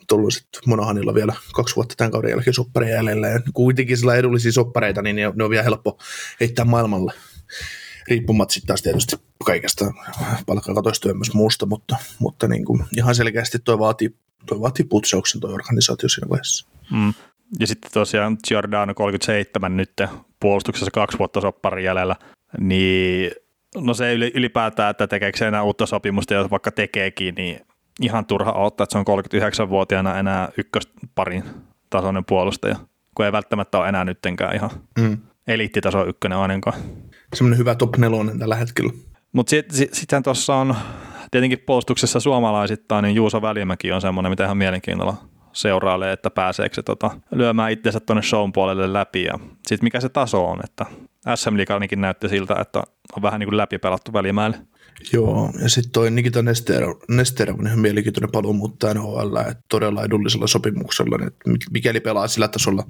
tuolloin 0.09 0.33
sitten 0.33 0.61
Monahanilla 0.67 1.15
vielä 1.15 1.35
kaksi 1.55 1.77
vuotta 1.77 1.95
tämän 1.97 2.11
kauden 2.11 2.31
jälkeen 2.31 2.55
soppareja 2.55 2.95
jäljellä. 2.97 3.29
Ja 3.29 3.41
kuitenkin 3.55 3.97
sillä 3.97 4.15
edullisia 4.15 4.53
soppareita, 4.53 5.03
niin 5.03 5.17
ne 5.17 5.45
on 5.45 5.51
vielä 5.51 5.63
helppo 5.63 5.99
heittää 6.41 6.65
maailmalle 6.65 7.13
riippumatta 8.09 8.53
sitten 8.53 8.67
taas 8.67 8.83
tietysti 8.83 9.17
kaikesta 9.45 9.93
palkkakatoista 10.47 11.09
ja 11.09 11.15
myös 11.15 11.35
muusta, 11.35 11.67
mutta, 11.67 11.97
mutta 12.19 12.49
niin 12.49 12.65
kuin 12.65 12.85
ihan 12.97 13.15
selkeästi 13.15 13.59
toi 13.59 13.79
vaatii, 13.79 14.15
toi 14.47 14.61
vaatii 14.61 14.85
putsauksen 14.85 15.41
toi 15.41 15.53
organisaatio 15.53 16.09
siinä 16.09 16.29
vaiheessa. 16.29 16.67
Mm. 16.91 17.15
Ja 17.61 17.67
sitten 17.67 17.91
tosiaan 17.93 18.37
Giordano 18.49 18.95
37 18.95 19.77
nyt 19.77 19.93
puolustuksessa 20.41 20.91
kaksi 20.91 21.19
vuotta 21.19 21.41
sopparin 21.41 21.85
jäljellä, 21.85 22.17
niin 22.61 23.31
no 23.77 23.95
se 23.95 24.15
ylipäätään, 24.15 24.91
että 24.91 25.07
tekeekö 25.07 25.39
se 25.39 25.47
enää 25.47 25.63
uutta 25.63 25.87
sopimusta, 25.87 26.35
jos 26.35 26.51
vaikka 26.51 26.73
tekeekin, 26.73 27.35
niin 27.35 27.61
ihan 28.01 28.27
turha 28.27 28.53
ottaa, 28.53 28.85
että 28.85 28.93
se 28.93 28.99
on 28.99 29.21
39-vuotiaana 29.67 30.19
enää 30.19 30.49
ykkösparin 30.59 31.45
tasoinen 31.91 32.25
puolustaja, 32.25 32.77
kun 33.15 33.27
ei 33.27 33.33
välttämättä 33.33 33.79
ole 33.79 33.89
enää 33.89 34.05
nyttenkään 34.05 34.55
ihan 34.55 34.71
mm. 34.99 35.19
eliittitaso 35.47 36.07
ykkönen 36.07 36.39
ainakaan 36.39 36.77
semmoinen 37.35 37.59
hyvä 37.59 37.75
top 37.75 37.97
nelonen 37.97 38.39
tällä 38.39 38.57
hetkellä. 38.57 38.93
Mutta 39.33 39.51
sitten 39.51 39.77
sit, 39.77 39.95
sitten 39.95 40.23
tuossa 40.23 40.55
on 40.55 40.75
tietenkin 41.31 41.59
puolustuksessa 41.59 42.21
suomalaisittain, 42.21 43.03
niin 43.03 43.15
Juuso 43.15 43.43
Välimäki 43.43 43.93
on 43.93 44.01
semmoinen, 44.01 44.33
mitä 44.33 44.45
ihan 44.45 44.57
mielenkiinnolla 44.57 45.17
seurailee, 45.53 46.13
että 46.13 46.31
pääseekö 46.31 46.75
se 46.75 46.83
tota, 46.83 47.11
lyömään 47.31 47.73
itsensä 47.73 48.01
tuonne 48.01 48.23
shown 48.23 48.53
puolelle 48.53 48.93
läpi. 48.93 49.25
Ja 49.25 49.39
sitten 49.67 49.87
mikä 49.87 50.01
se 50.01 50.09
taso 50.09 50.47
on, 50.47 50.61
että 50.65 50.87
SM 51.37 51.57
Liiga 51.57 51.75
ainakin 51.75 52.01
näytti 52.01 52.29
siltä, 52.29 52.55
että 52.61 52.83
on 53.17 53.23
vähän 53.23 53.41
niin 53.41 53.49
kuin 53.49 53.57
läpipelattu 53.57 54.13
välimäelle. 54.13 54.59
Joo, 55.13 55.53
ja 55.63 55.69
sitten 55.69 55.93
toi 55.93 56.11
Nikita 56.11 56.43
Nesterov 57.09 57.59
on 57.59 57.67
ihan 57.67 57.79
mielenkiintoinen 57.79 58.31
paluu 58.31 58.53
muuttaa 58.53 58.95
NHL, 58.95 59.37
että 59.37 59.63
todella 59.69 60.05
edullisella 60.05 60.47
sopimuksella, 60.47 61.27
että 61.27 61.51
mikäli 61.71 62.01
pelaa 62.01 62.29
sillä 62.29 62.49
tasolla, 62.49 62.85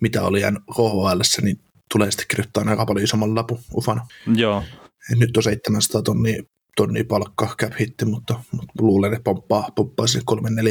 mitä 0.00 0.22
oli 0.22 0.40
KHL, 0.74 1.42
niin 1.42 1.60
tulee 1.92 2.10
sitten 2.10 2.26
kirjoittaa 2.28 2.64
aika 2.66 2.86
paljon 2.86 3.04
isomman 3.04 3.34
lapu 3.34 3.60
ufana. 3.74 4.06
Joo. 4.34 4.64
Et 5.12 5.18
nyt 5.18 5.36
on 5.36 5.42
700 5.42 6.02
tonnia, 6.02 6.42
tonnia 6.76 7.04
palkka 7.08 7.54
cap 7.60 7.72
hitti, 7.80 8.04
mutta, 8.04 8.40
mutta 8.52 8.72
luulen, 8.80 9.12
että 9.12 9.24
pomppaa, 9.24 9.68
pomppaa 9.74 10.06
sinne 10.06 10.24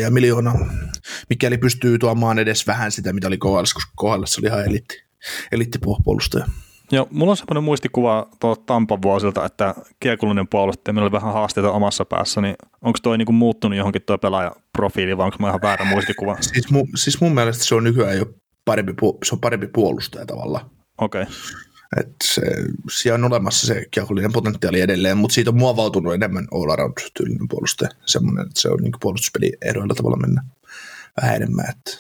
3-4 0.08 0.10
miljoonaa, 0.10 0.56
mikäli 1.30 1.58
pystyy 1.58 2.00
tuomaan 2.00 2.40
edes 2.40 2.68
vähän 2.68 2.92
sitä, 2.92 3.14
mitä 3.14 3.28
oli 3.28 3.38
KHL, 3.38 3.58
koska 3.74 3.92
KHL 4.02 4.24
oli 4.40 4.48
ihan 4.48 4.66
elitti, 4.66 5.04
eliittipuolustaja. 5.52 6.46
Joo, 6.92 7.08
mulla 7.12 7.32
on 7.32 7.38
semmoinen 7.38 7.64
muistikuva 7.64 8.30
tuolta 8.40 8.62
Tampan 8.66 9.02
vuosilta, 9.02 9.46
että 9.46 9.76
kiekullinen 10.00 10.48
puolustaja, 10.48 10.94
meillä 10.94 11.06
oli 11.06 11.12
vähän 11.12 11.34
haasteita 11.34 11.72
omassa 11.72 12.06
päässä, 12.06 12.42
niin 12.42 12.56
onko 12.82 13.00
toi 13.04 13.18
niinku 13.18 13.32
muuttunut 13.32 13.78
johonkin 13.78 14.02
tuo 14.02 14.18
pelaajaprofiili 14.18 15.18
vai 15.18 15.26
onko 15.26 15.38
mä 15.40 15.48
ihan 15.48 15.62
väärä 15.62 15.86
muistikuva? 15.86 16.38
Siis, 16.54 16.72
mu, 16.72 16.88
siis 16.96 17.22
mun 17.22 17.34
mielestä 17.34 17.64
se 17.64 17.76
on 17.76 17.84
nykyään 17.84 18.18
jo 18.18 18.26
parempi, 18.66 18.94
se 19.24 19.36
on 19.36 19.42
parempi 19.42 19.68
puolustaja 19.68 20.26
tavallaan. 20.26 20.70
Okei. 20.98 21.22
Okay. 21.22 21.34
Että 21.98 22.16
se, 22.24 22.42
siellä 22.92 23.16
on 23.16 23.32
olemassa 23.32 23.68
se 23.68 23.86
kiakollinen 23.92 24.34
potentiaali 24.34 24.82
edelleen, 24.82 25.18
mutta 25.18 25.34
siitä 25.34 25.50
on 25.50 25.58
muovautunut 25.58 26.14
enemmän 26.14 26.48
all 26.52 26.70
around 26.70 26.94
tyylinen 27.18 27.48
puolustaja. 27.48 27.90
Semmoinen, 28.06 28.48
että 28.48 28.62
se 28.62 28.70
on 28.70 28.80
niin 28.82 28.94
puolustuspeli 29.02 29.52
eroilla 29.62 29.96
tavalla 29.96 30.18
mennä 30.18 30.44
vähän 31.22 31.36
enemmän. 31.36 31.66
Että 31.70 31.92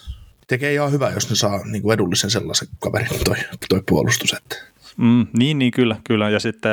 tekee 0.48 0.74
ihan 0.74 0.91
hyvä, 0.91 1.10
jos 1.10 1.29
ne 1.29 1.36
saa 1.36 1.65
niin 1.65 1.82
kuin 1.82 1.94
edullisen 1.94 2.29
sellaisen 2.29 2.67
kaverin 2.79 3.10
toi, 3.25 3.36
toi 3.70 3.84
puolustus. 3.89 4.34
Että. 4.34 4.76
Mm, 4.98 5.27
niin, 5.38 5.60
niin, 5.60 5.72
kyllä, 5.72 5.96
kyllä. 6.04 6.30
Ja 6.30 6.39
sitten 6.39 6.72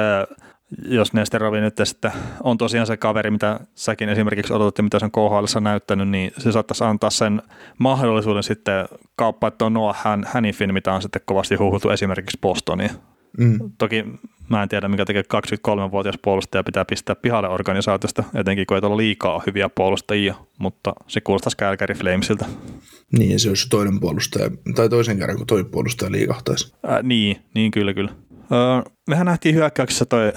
jos 0.85 1.13
Nesterovi 1.13 1.61
nyt 1.61 1.75
sitten 1.85 2.13
on 2.43 2.59
tosiaan 2.59 2.87
se 2.87 2.97
kaveri, 2.97 3.31
mitä 3.31 3.61
säkin 3.75 4.09
esimerkiksi 4.09 4.53
odotat 4.53 4.85
mitä 4.85 4.99
sen 4.99 5.11
KHL 5.11 5.61
näyttänyt, 5.61 6.09
niin 6.09 6.33
se 6.39 6.53
saattaisi 6.53 6.85
antaa 6.85 7.11
sen 7.11 7.43
mahdollisuuden 7.79 8.43
sitten 8.43 8.89
kauppaa 9.17 9.51
tuon 9.51 9.73
Noah 9.73 10.03
Hannifin, 10.27 10.75
mitä 10.75 10.93
on 10.93 11.03
sitten 11.03 11.23
kovasti 11.25 11.55
huhuttu 11.55 11.91
esimerkiksi 11.91 12.39
Bostoniin. 12.43 12.91
Mm. 13.39 13.59
Toki 13.79 14.05
mä 14.49 14.63
en 14.63 14.69
tiedä, 14.69 14.89
mikä 14.89 15.05
tekee 15.05 15.23
23-vuotias 15.35 16.19
puolustaja 16.23 16.65
pitää 16.65 16.85
pistää 16.85 17.15
pihalle 17.15 17.49
organisaatiosta, 17.49 18.25
etenkin 18.35 18.67
kun 18.67 18.77
ei 18.77 18.81
ole 18.83 18.97
liikaa 18.97 19.43
hyviä 19.47 19.69
puolustajia, 19.69 20.35
mutta 20.59 20.93
se 21.07 21.21
kuulostaisi 21.21 21.57
Calgary 21.57 21.95
Flamesilta. 21.95 22.45
Niin, 23.19 23.41
se 23.41 23.49
olisi 23.49 23.69
toinen 23.69 24.01
puolustaja, 24.01 24.51
tai 24.75 24.89
toisen 24.89 25.19
kerran, 25.19 25.37
kun 25.37 25.47
toi 25.47 25.65
puolustaja 25.65 26.13
liikahtaisi. 26.13 26.75
Äh, 26.91 27.03
niin, 27.03 27.37
niin 27.55 27.71
kyllä, 27.71 27.95
kyllä. 27.95 28.11
Öö, 28.53 28.93
mehän 29.09 29.27
nähtiin 29.27 29.55
hyökkäyksessä 29.55 30.05
toi, 30.05 30.33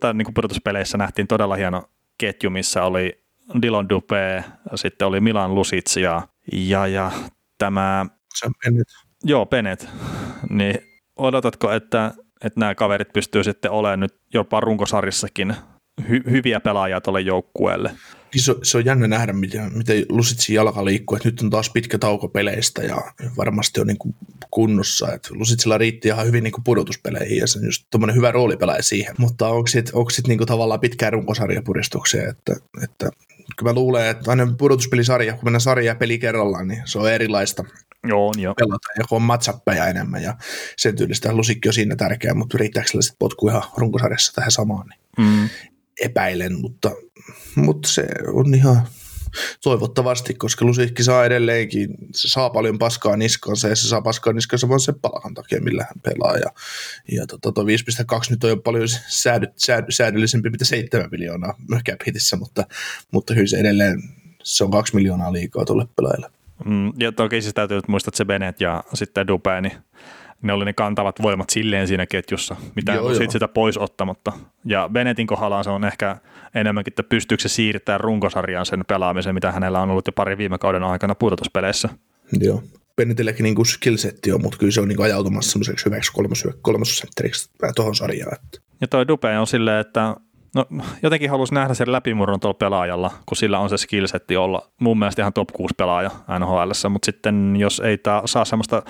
tai 0.00 0.14
niin 0.14 0.24
kuin 0.24 0.34
pudotuspeleissä 0.34 0.98
nähtiin 0.98 1.26
todella 1.26 1.56
hieno 1.56 1.82
ketju, 2.18 2.50
missä 2.50 2.84
oli 2.84 3.24
Dilon 3.62 3.88
Dupe, 3.88 4.44
sitten 4.74 5.08
oli 5.08 5.20
Milan 5.20 5.54
Lusic 5.54 5.96
ja, 5.96 6.28
ja, 6.52 6.86
ja 6.86 7.12
tämä... 7.58 8.06
Sam 8.38 8.52
Bennett. 8.64 8.90
Joo, 9.24 9.46
Bennett. 9.46 9.84
Niin 10.50 10.74
odotatko, 11.16 11.72
että, 11.72 12.14
että 12.44 12.60
nämä 12.60 12.74
kaverit 12.74 13.12
pystyy 13.12 13.44
sitten 13.44 13.70
olemaan 13.70 14.00
nyt 14.00 14.14
jopa 14.34 14.60
runkosarjassakin 14.60 15.54
hy- 16.02 16.30
hyviä 16.30 16.60
pelaajia 16.60 17.00
tuolle 17.00 17.20
joukkueelle? 17.20 17.90
Niin 18.34 18.42
se, 18.42 18.54
se 18.62 18.78
on 18.78 18.84
jännä 18.84 19.08
nähdä, 19.08 19.32
miten, 19.32 19.78
miten 19.78 20.04
Lusitsin 20.08 20.54
jalka 20.54 20.84
liikkuu. 20.84 21.16
Että 21.16 21.28
nyt 21.28 21.40
on 21.40 21.50
taas 21.50 21.70
pitkä 21.70 21.98
tauko 21.98 22.28
peleistä 22.28 22.82
ja 22.82 22.96
varmasti 23.36 23.80
on 23.80 23.86
niin 23.86 23.98
kuin 23.98 24.14
kunnossa. 24.50 25.12
Että 25.12 25.28
Lusitsilla 25.32 25.78
riitti 25.78 26.08
ihan 26.08 26.26
hyvin 26.26 26.44
niin 26.44 26.52
kuin 26.52 26.64
pudotuspeleihin 26.64 27.38
ja 27.38 27.46
se 27.46 27.58
on 27.58 27.64
just 27.64 27.86
tuommoinen 27.90 28.16
hyvä 28.16 28.30
roolipelaaja 28.30 28.82
siihen. 28.82 29.14
Mutta 29.18 29.48
onko 29.48 29.66
sitten 29.66 29.94
sit 30.10 30.26
niin 30.26 30.38
tavallaan 30.38 30.80
pitkään 30.80 31.12
runkosarjapuristukseen, 31.12 32.30
että, 32.30 32.56
että 32.82 33.10
kyllä 33.56 33.70
mä 33.70 33.74
luulen, 33.74 34.06
että 34.06 34.30
aina 34.30 34.54
pudotuspelisarja, 34.58 35.32
kun 35.32 35.44
mennään 35.44 35.60
sarjaa 35.60 35.94
peli 35.94 36.18
kerrallaan, 36.18 36.68
niin 36.68 36.82
se 36.84 36.98
on 36.98 37.12
erilaista 37.12 37.64
Joo, 38.04 38.32
jo. 38.38 38.54
pelata, 38.54 38.88
ja 38.98 39.04
kun 39.08 39.16
on 39.16 39.22
matsappeja 39.22 39.86
enemmän 39.86 40.22
ja 40.22 40.34
sen 40.76 40.96
tyylistä 40.96 41.32
lusikki 41.32 41.68
on 41.68 41.72
siinä 41.72 41.96
tärkeä, 41.96 42.34
mutta 42.34 42.58
riittääkö 42.58 42.88
sillä 42.88 43.02
sitten 43.02 43.18
potku 43.18 43.48
ihan 43.48 43.62
runkosarjassa 43.76 44.32
tähän 44.32 44.50
samaan, 44.50 44.86
niin 44.88 45.28
mm. 45.28 45.48
epäilen, 46.00 46.60
mutta, 46.60 46.90
mutta 47.54 47.88
se 47.88 48.06
on 48.32 48.54
ihan 48.54 48.82
toivottavasti, 49.62 50.34
koska 50.34 50.64
Lusikki 50.64 51.02
saa 51.02 51.24
edelleenkin, 51.24 51.88
se 52.14 52.28
saa 52.28 52.50
paljon 52.50 52.78
paskaa 52.78 53.16
niskansa 53.16 53.68
ja 53.68 53.76
se 53.76 53.88
saa 53.88 54.02
paskaa 54.02 54.32
niskansa 54.32 54.68
vaan 54.68 54.80
sen 54.80 55.00
palkan 55.00 55.34
takia, 55.34 55.60
millä 55.60 55.84
hän 55.84 56.00
pelaa. 56.02 56.36
Ja, 56.36 56.50
ja 57.12 57.26
tota, 57.26 57.52
to, 57.52 57.62
5.2 57.62 57.66
nyt 58.30 58.44
on 58.44 58.50
jo 58.50 58.56
paljon 58.56 58.88
säädy, 59.08 59.46
säädy, 59.56 59.86
säädöllisempi, 59.90 60.50
mitä 60.50 60.64
7 60.64 61.08
miljoonaa 61.10 61.54
cap 61.88 62.00
hitissä, 62.06 62.36
mutta, 62.36 62.66
mutta 63.10 63.34
kyllä 63.34 63.46
se 63.46 63.56
edelleen 63.56 64.02
se 64.42 64.64
on 64.64 64.70
2 64.70 64.94
miljoonaa 64.94 65.32
liikaa 65.32 65.64
tuolle 65.64 65.86
pelaajalle. 65.96 66.30
Mm, 66.64 66.92
ja 66.98 67.12
toki 67.12 67.42
siis 67.42 67.54
täytyy 67.54 67.80
muistaa, 67.88 68.10
että 68.10 68.16
se 68.16 68.24
Bennett 68.24 68.60
ja 68.60 68.84
sitten 68.94 69.26
Dupe, 69.26 69.60
niin 69.60 69.72
ne 70.42 70.52
oli 70.52 70.64
ne 70.64 70.72
kantavat 70.72 71.22
voimat 71.22 71.50
silleen 71.50 71.88
siinä 71.88 72.06
ketjussa, 72.06 72.56
mitä 72.76 72.92
joo, 72.92 73.14
siitä 73.14 73.32
sitä 73.32 73.48
pois 73.48 73.78
ottamatta. 73.78 74.32
Ja 74.64 74.88
Benetin 74.92 75.26
kohdalla 75.26 75.62
se 75.62 75.70
on 75.70 75.84
ehkä 75.84 76.16
enemmänkin, 76.54 76.90
että 76.90 77.02
pystyykö 77.02 77.42
se 77.42 77.48
siirtää 77.48 77.98
runkosarjaan 77.98 78.66
sen 78.66 78.84
pelaamisen, 78.88 79.34
mitä 79.34 79.52
hänellä 79.52 79.80
on 79.80 79.90
ollut 79.90 80.06
jo 80.06 80.12
pari 80.12 80.38
viime 80.38 80.58
kauden 80.58 80.82
aikana 80.82 81.14
pudotuspeleissä. 81.14 81.88
Joo. 82.40 82.62
Bennetilläkin 82.96 83.44
niin 83.44 83.66
skillsetti 83.66 84.32
on, 84.32 84.42
mutta 84.42 84.58
kyllä 84.58 84.72
se 84.72 84.80
on 84.80 84.88
niin 84.88 85.02
ajautumassa 85.02 85.50
semmoiseksi 85.50 85.86
hyväksi 85.86 86.12
kolmosentteriksi 86.62 87.50
tuohon 87.74 87.94
sarjaan. 87.94 88.34
Että. 88.34 88.58
Ja 88.80 88.88
toi 88.88 89.08
Dupe 89.08 89.38
on 89.38 89.46
silleen, 89.46 89.80
että 89.80 90.16
No, 90.54 90.66
jotenkin 91.02 91.30
halusin 91.30 91.54
nähdä 91.54 91.74
sen 91.74 91.92
läpimurron 91.92 92.40
tuolla 92.40 92.54
pelaajalla, 92.58 93.10
kun 93.26 93.36
sillä 93.36 93.58
on 93.58 93.70
se 93.70 93.76
skillsetti 93.76 94.36
olla 94.36 94.70
mun 94.80 94.98
mielestä 94.98 95.22
ihan 95.22 95.32
top 95.32 95.48
6 95.52 95.74
pelaaja 95.76 96.10
NHL, 96.38 96.88
mutta 96.88 97.06
sitten 97.06 97.56
jos 97.56 97.80
ei 97.80 97.98
tää 97.98 98.22
saa 98.24 98.44
semmoista 98.44 98.82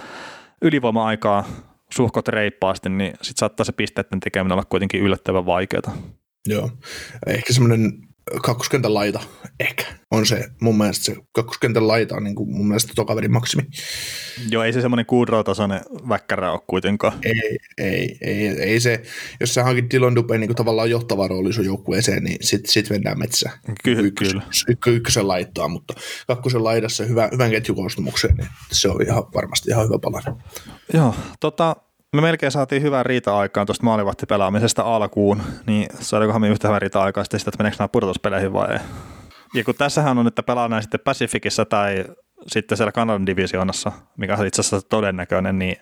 ylivoima-aikaa 0.62 1.44
suhkot 1.90 2.28
reippaasti, 2.28 2.88
niin 2.88 3.12
sitten 3.12 3.40
saattaa 3.40 3.64
se 3.64 3.72
pisteiden 3.72 4.20
tekeminen 4.20 4.52
olla 4.52 4.64
kuitenkin 4.64 5.00
yllättävän 5.00 5.46
vaikeaa. 5.46 5.96
Joo, 6.46 6.70
ehkä 7.26 7.52
semmoinen 7.52 8.09
kakkoskentän 8.42 8.94
laita, 8.94 9.20
ehkä. 9.60 9.84
on 10.10 10.26
se 10.26 10.48
mun 10.60 10.78
mielestä 10.78 11.04
se 11.04 11.16
kakkoskentän 11.32 11.88
laita 11.88 12.16
on 12.16 12.24
niin 12.24 12.34
kuin 12.34 12.50
mun 12.50 12.68
mielestä 12.68 12.92
tokaverin 12.96 13.32
maksimi. 13.32 13.62
Joo, 14.50 14.62
ei 14.62 14.72
se 14.72 14.80
semmoinen 14.80 15.06
kuudrotasoinen 15.06 15.80
väkkärä 16.08 16.52
ole 16.52 16.60
kuitenkaan. 16.66 17.12
Ei, 17.22 17.58
ei, 17.78 18.18
ei, 18.20 18.48
ei 18.48 18.80
se, 18.80 19.02
jos 19.40 19.54
sä 19.54 19.64
hankit 19.64 19.90
Dylan 19.94 20.14
Dupen 20.14 20.40
niin 20.40 20.54
tavallaan 20.54 20.90
johtava 20.90 21.28
rooli 21.28 21.52
sun 21.52 21.64
joukkueeseen, 21.64 22.24
niin 22.24 22.36
sit, 22.40 22.66
sit 22.66 22.90
mennään 22.90 23.18
metsään. 23.18 23.58
Kyllä, 23.84 24.02
Ykkös, 24.02 24.28
kyllä. 24.28 24.42
Ykkösen, 24.68 24.94
ykkösen 24.94 25.28
laittaa, 25.28 25.68
mutta 25.68 25.94
kakkosen 26.26 26.64
laidassa 26.64 27.04
hyvä, 27.04 27.28
hyvän 27.32 27.50
ketjukoostumukseen, 27.50 28.36
niin 28.36 28.48
se 28.72 28.88
on 28.88 29.02
ihan 29.02 29.24
varmasti 29.34 29.70
ihan 29.70 29.84
hyvä 29.84 29.98
palanen. 29.98 30.34
Joo, 30.94 31.14
tota, 31.40 31.76
me 32.14 32.20
melkein 32.20 32.52
saatiin 32.52 32.82
hyvää 32.82 33.02
riita-aikaan 33.02 33.66
tuosta 33.66 33.84
maalivahtipelaamisesta 33.84 34.82
alkuun, 34.82 35.42
niin 35.66 35.86
saadaankohan 36.00 36.40
me 36.40 36.48
yhtä 36.48 36.68
hyvää 36.68 36.78
riita-aikaa 36.78 37.24
sitten, 37.24 37.38
että 37.38 37.58
meneekö 37.58 37.76
nämä 37.78 37.88
pudotuspeleihin 37.88 38.52
vai 38.52 38.72
ei? 38.72 38.78
Ja 39.54 39.64
kun 39.64 39.74
tässähän 39.74 40.18
on, 40.18 40.26
että 40.26 40.42
pelaa 40.42 40.80
sitten 40.80 41.00
Pacificissa 41.04 41.64
tai 41.64 42.04
sitten 42.46 42.76
siellä 42.76 42.92
Kanadan 42.92 43.26
divisioonassa, 43.26 43.92
mikä 44.16 44.36
on 44.36 44.46
itse 44.46 44.60
asiassa 44.60 44.88
todennäköinen, 44.88 45.58
niin 45.58 45.76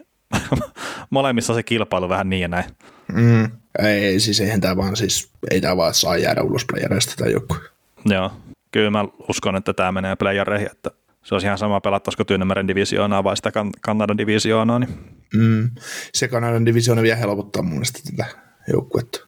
molemmissa 1.10 1.54
se 1.54 1.62
kilpailu 1.62 2.08
vähän 2.08 2.30
niin 2.30 2.42
ja 2.42 2.48
näin. 2.48 2.64
Mm. 3.12 3.50
Ei, 3.78 4.20
siis 4.20 4.40
eihän 4.40 4.60
tämä 4.60 4.76
vaan, 4.76 4.96
siis 4.96 5.30
ei 5.50 5.60
tämä 5.60 5.76
vaan 5.76 5.94
saa 5.94 6.16
jäädä 6.16 6.42
ulos 6.42 6.64
playereista 6.72 7.14
tai 7.18 7.32
joku. 7.32 7.56
Joo, 8.04 8.32
kyllä 8.70 8.90
mä 8.90 9.04
uskon, 9.28 9.56
että 9.56 9.72
tämä 9.72 9.92
menee 9.92 10.16
playereihin, 10.16 10.70
että 10.70 10.90
se 11.24 11.34
olisi 11.34 11.46
ihan 11.46 11.58
sama 11.58 11.80
pelattaisiko 11.80 12.24
Tyynemeren 12.24 12.68
divisioonaa 12.68 13.24
vai 13.24 13.36
sitä 13.36 13.50
kan- 13.52 13.70
Kanadan 13.80 14.18
divisioonaa. 14.18 14.78
Niin. 14.78 14.90
Mm. 15.34 15.70
Se 16.14 16.28
Kanadan 16.28 16.66
divisioona 16.66 17.02
vielä 17.02 17.16
helpottaa 17.16 17.62
mun 17.62 17.72
mielestä 17.72 17.98
tätä 18.10 18.24
joukkuetta. 18.72 19.20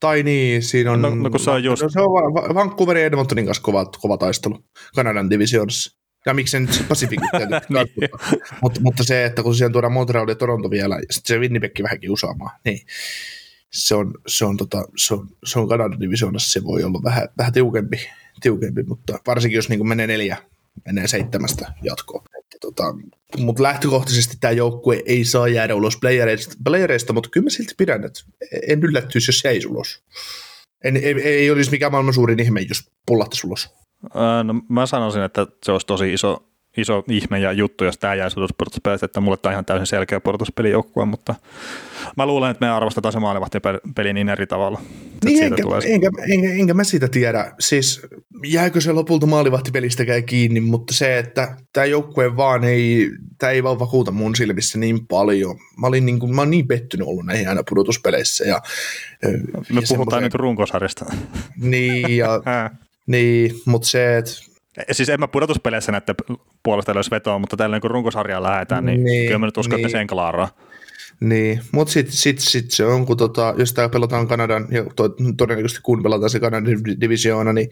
Tai 0.00 0.22
niin, 0.22 0.62
siinä 0.62 0.92
on... 0.92 1.02
No- 1.02 1.14
no 1.14 1.30
kun 1.30 1.40
se 1.40 1.50
on 1.50 1.64
just- 1.64 1.82
No, 1.82 1.88
se 1.88 2.00
on 2.00 2.06
Va- 2.12 2.34
Va- 2.48 2.54
Vancouverin 2.54 3.00
ja 3.00 3.06
Edmontonin 3.06 3.44
kanssa 3.46 3.62
kova, 3.62 3.84
kova 3.86 4.18
taistelu 4.18 4.58
Kanadan 4.94 5.30
divisioonassa. 5.30 5.98
Ja 6.26 6.34
miksei 6.34 6.60
nyt 6.60 6.84
Pacificin 6.88 7.28
Niin. 7.68 7.88
mutta, 8.62 8.80
mutta 8.80 9.04
se, 9.04 9.24
että 9.24 9.42
kun 9.42 9.54
siihen 9.54 9.72
tuodaan 9.72 9.92
Montreal 9.92 10.28
ja 10.28 10.34
Toronto 10.34 10.70
vielä, 10.70 10.94
ja 10.94 11.02
sitten 11.10 11.34
se 11.34 11.40
Winnipeg 11.40 11.72
vähän 11.82 12.00
kiusaamaan, 12.00 12.50
niin 12.64 12.78
se 13.72 13.94
on, 13.94 14.14
se 14.26 14.44
on, 14.44 14.56
tota, 14.56 14.84
se 14.96 15.14
on, 15.14 15.28
se 15.44 15.58
on 15.58 15.68
Kanadan 15.68 16.00
divisioonassa, 16.00 16.52
se 16.52 16.64
voi 16.64 16.84
olla 16.84 17.00
vähän, 17.04 17.28
vähän 17.38 17.52
tiukempi, 17.52 18.08
tiukempi, 18.40 18.82
mutta 18.82 19.18
varsinkin 19.26 19.56
jos 19.56 19.68
niin 19.68 19.88
menee 19.88 20.06
neljä, 20.06 20.36
menee 20.86 21.08
seitsemästä 21.08 21.72
jatkoon. 21.82 22.24
Tota, 22.60 22.82
mutta 23.38 23.62
lähtökohtaisesti 23.62 24.36
tämä 24.40 24.50
joukkue 24.50 25.02
ei 25.06 25.24
saa 25.24 25.48
jäädä 25.48 25.74
ulos 25.74 25.96
playereista, 26.00 26.56
playereista 26.64 27.12
mutta 27.12 27.30
kyllä 27.30 27.44
mä 27.44 27.50
silti 27.50 27.74
pidän, 27.76 28.04
että 28.04 28.20
en 28.68 28.82
yllättyisi, 28.82 29.28
jos 29.28 29.44
ei 29.44 29.66
ulos. 29.66 30.02
En, 30.84 30.96
ei, 30.96 31.22
ei, 31.22 31.50
olisi 31.50 31.70
mikään 31.70 31.92
maailman 31.92 32.14
suurin 32.14 32.40
ihme, 32.40 32.60
jos 32.60 32.90
pullattaisi 33.06 33.46
ulos. 33.46 33.68
Öö, 34.16 34.44
no, 34.44 34.54
mä 34.68 34.86
sanoisin, 34.86 35.22
että 35.22 35.46
se 35.64 35.72
olisi 35.72 35.86
tosi 35.86 36.12
iso, 36.12 36.48
iso 36.76 37.04
ihme 37.08 37.38
ja 37.38 37.52
juttu, 37.52 37.84
jos 37.84 37.98
tämä 37.98 38.14
jäisi 38.14 38.36
pudotuspelistä, 38.58 39.06
että 39.06 39.20
mulle 39.20 39.36
tämä 39.36 39.50
on 39.50 39.54
ihan 39.54 39.64
täysin 39.64 39.86
selkeä 39.86 40.20
pudotuspelijoukkue, 40.20 41.04
mutta 41.04 41.34
mä 42.16 42.26
luulen, 42.26 42.50
että 42.50 42.66
me 42.66 42.70
arvostetaan 42.70 43.12
se 43.12 43.18
maalivahtipeli 43.18 44.12
niin 44.12 44.28
eri 44.28 44.46
tavalla. 44.46 44.80
Että 45.18 45.28
Niin, 45.28 45.44
enkä, 45.44 45.62
tulee 45.62 45.80
enkä, 45.84 46.10
enkä, 46.28 46.52
enkä, 46.52 46.74
mä 46.74 46.84
sitä 46.84 47.08
tiedä. 47.08 47.52
Siis 47.60 48.06
jääkö 48.46 48.80
se 48.80 48.92
lopulta 48.92 49.26
maalivahtipelistäkään 49.26 50.24
kiinni, 50.24 50.60
mutta 50.60 50.94
se, 50.94 51.18
että 51.18 51.56
tämä 51.72 51.86
joukkue 51.86 52.36
vaan 52.36 52.64
ei, 52.64 53.10
tämä 53.38 53.52
ei 53.52 53.62
vaan 53.62 53.78
vakuuta 53.78 54.10
mun 54.10 54.36
silmissä 54.36 54.78
niin 54.78 55.06
paljon. 55.06 55.56
Mä, 55.80 55.86
olin 55.86 56.06
niin 56.06 56.18
kuin, 56.18 56.34
mä 56.34 56.40
oon 56.40 56.50
niin 56.50 56.68
pettynyt 56.68 57.08
ollut 57.08 57.26
näihin 57.26 57.48
aina 57.48 57.62
pudotuspeleissä. 57.68 58.44
Ja, 58.44 58.60
Me 59.22 59.80
ja 59.80 59.82
puhutaan 59.88 60.22
nyt 60.22 60.34
runkosarjasta. 60.34 61.04
Niin, 61.60 62.16
ja, 62.16 62.42
niin 63.06 63.54
mutta 63.66 63.88
se, 63.88 64.16
että 64.16 64.32
Siis 64.92 65.08
en 65.08 65.20
mä 65.20 65.28
pudotuspeleissä 65.28 65.92
näiden 65.92 66.14
puolesta 66.62 66.94
löisi 66.94 67.10
vetoa, 67.10 67.38
mutta 67.38 67.56
tällä 67.56 67.80
kun 67.80 67.90
runkosarjaan 67.90 68.42
lähdetään, 68.42 68.84
niin, 68.86 69.04
Niin, 69.04 69.26
kyllä 69.26 69.38
mä 69.38 69.46
nyt 69.46 69.56
uskon, 69.56 69.78
että 69.78 69.86
niin. 69.86 69.92
sen 69.92 70.06
klaaraa. 70.06 70.48
Niin, 71.20 71.60
mutta 71.72 71.92
sitten 71.92 72.14
sit, 72.14 72.38
sit 72.38 72.70
se 72.70 72.84
on, 72.84 73.06
kun 73.06 73.16
tota, 73.16 73.54
jos 73.56 73.72
tää 73.72 73.88
pelataan 73.88 74.28
Kanadan, 74.28 74.68
ja 74.70 74.84
to, 74.96 75.08
todennäköisesti 75.36 75.82
kun 75.82 76.02
pelataan 76.02 76.30
se 76.30 76.40
Kanadan 76.40 76.66
div- 76.66 77.00
divisioona, 77.00 77.52
niin 77.52 77.68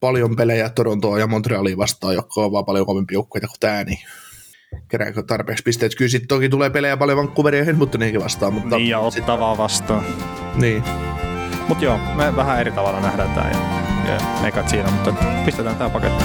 paljon 0.00 0.36
pelejä 0.36 0.68
Torontoa 0.68 1.18
ja 1.18 1.26
Montrealia 1.26 1.76
vastaan, 1.76 2.14
jotka 2.14 2.40
on 2.40 2.52
vaan 2.52 2.64
paljon 2.64 2.86
kovempi 2.86 3.14
joukkueita 3.14 3.46
kuin 3.46 3.60
tämä, 3.60 3.84
niin 3.84 3.98
kerääkö 4.88 5.22
tarpeeksi 5.22 5.62
pisteet. 5.64 5.94
Kyllä 5.94 6.08
sitten 6.08 6.28
toki 6.28 6.48
tulee 6.48 6.70
pelejä 6.70 6.96
paljon 6.96 7.18
Vancouveria 7.18 7.62
ja 7.62 7.70
Edmontoniakin 7.70 8.20
vastaan, 8.20 8.52
mutta... 8.52 8.76
Niin 8.76 8.88
ja 8.88 9.10
sit- 9.10 9.20
ottavaa 9.20 9.58
vastaan. 9.58 10.04
Niin, 10.54 10.82
Mutta 11.68 11.84
joo, 11.84 11.98
me 12.16 12.36
vähän 12.36 12.60
eri 12.60 12.72
tavalla 12.72 13.00
nähdään 13.00 13.30
tämä 13.30 13.50
ja, 13.50 14.12
ja 14.12 14.48
ekat 14.48 14.68
siinä, 14.68 14.90
mutta 14.90 15.14
pistetään 15.44 15.76
tämä 15.76 15.90
paketti. 15.90 16.24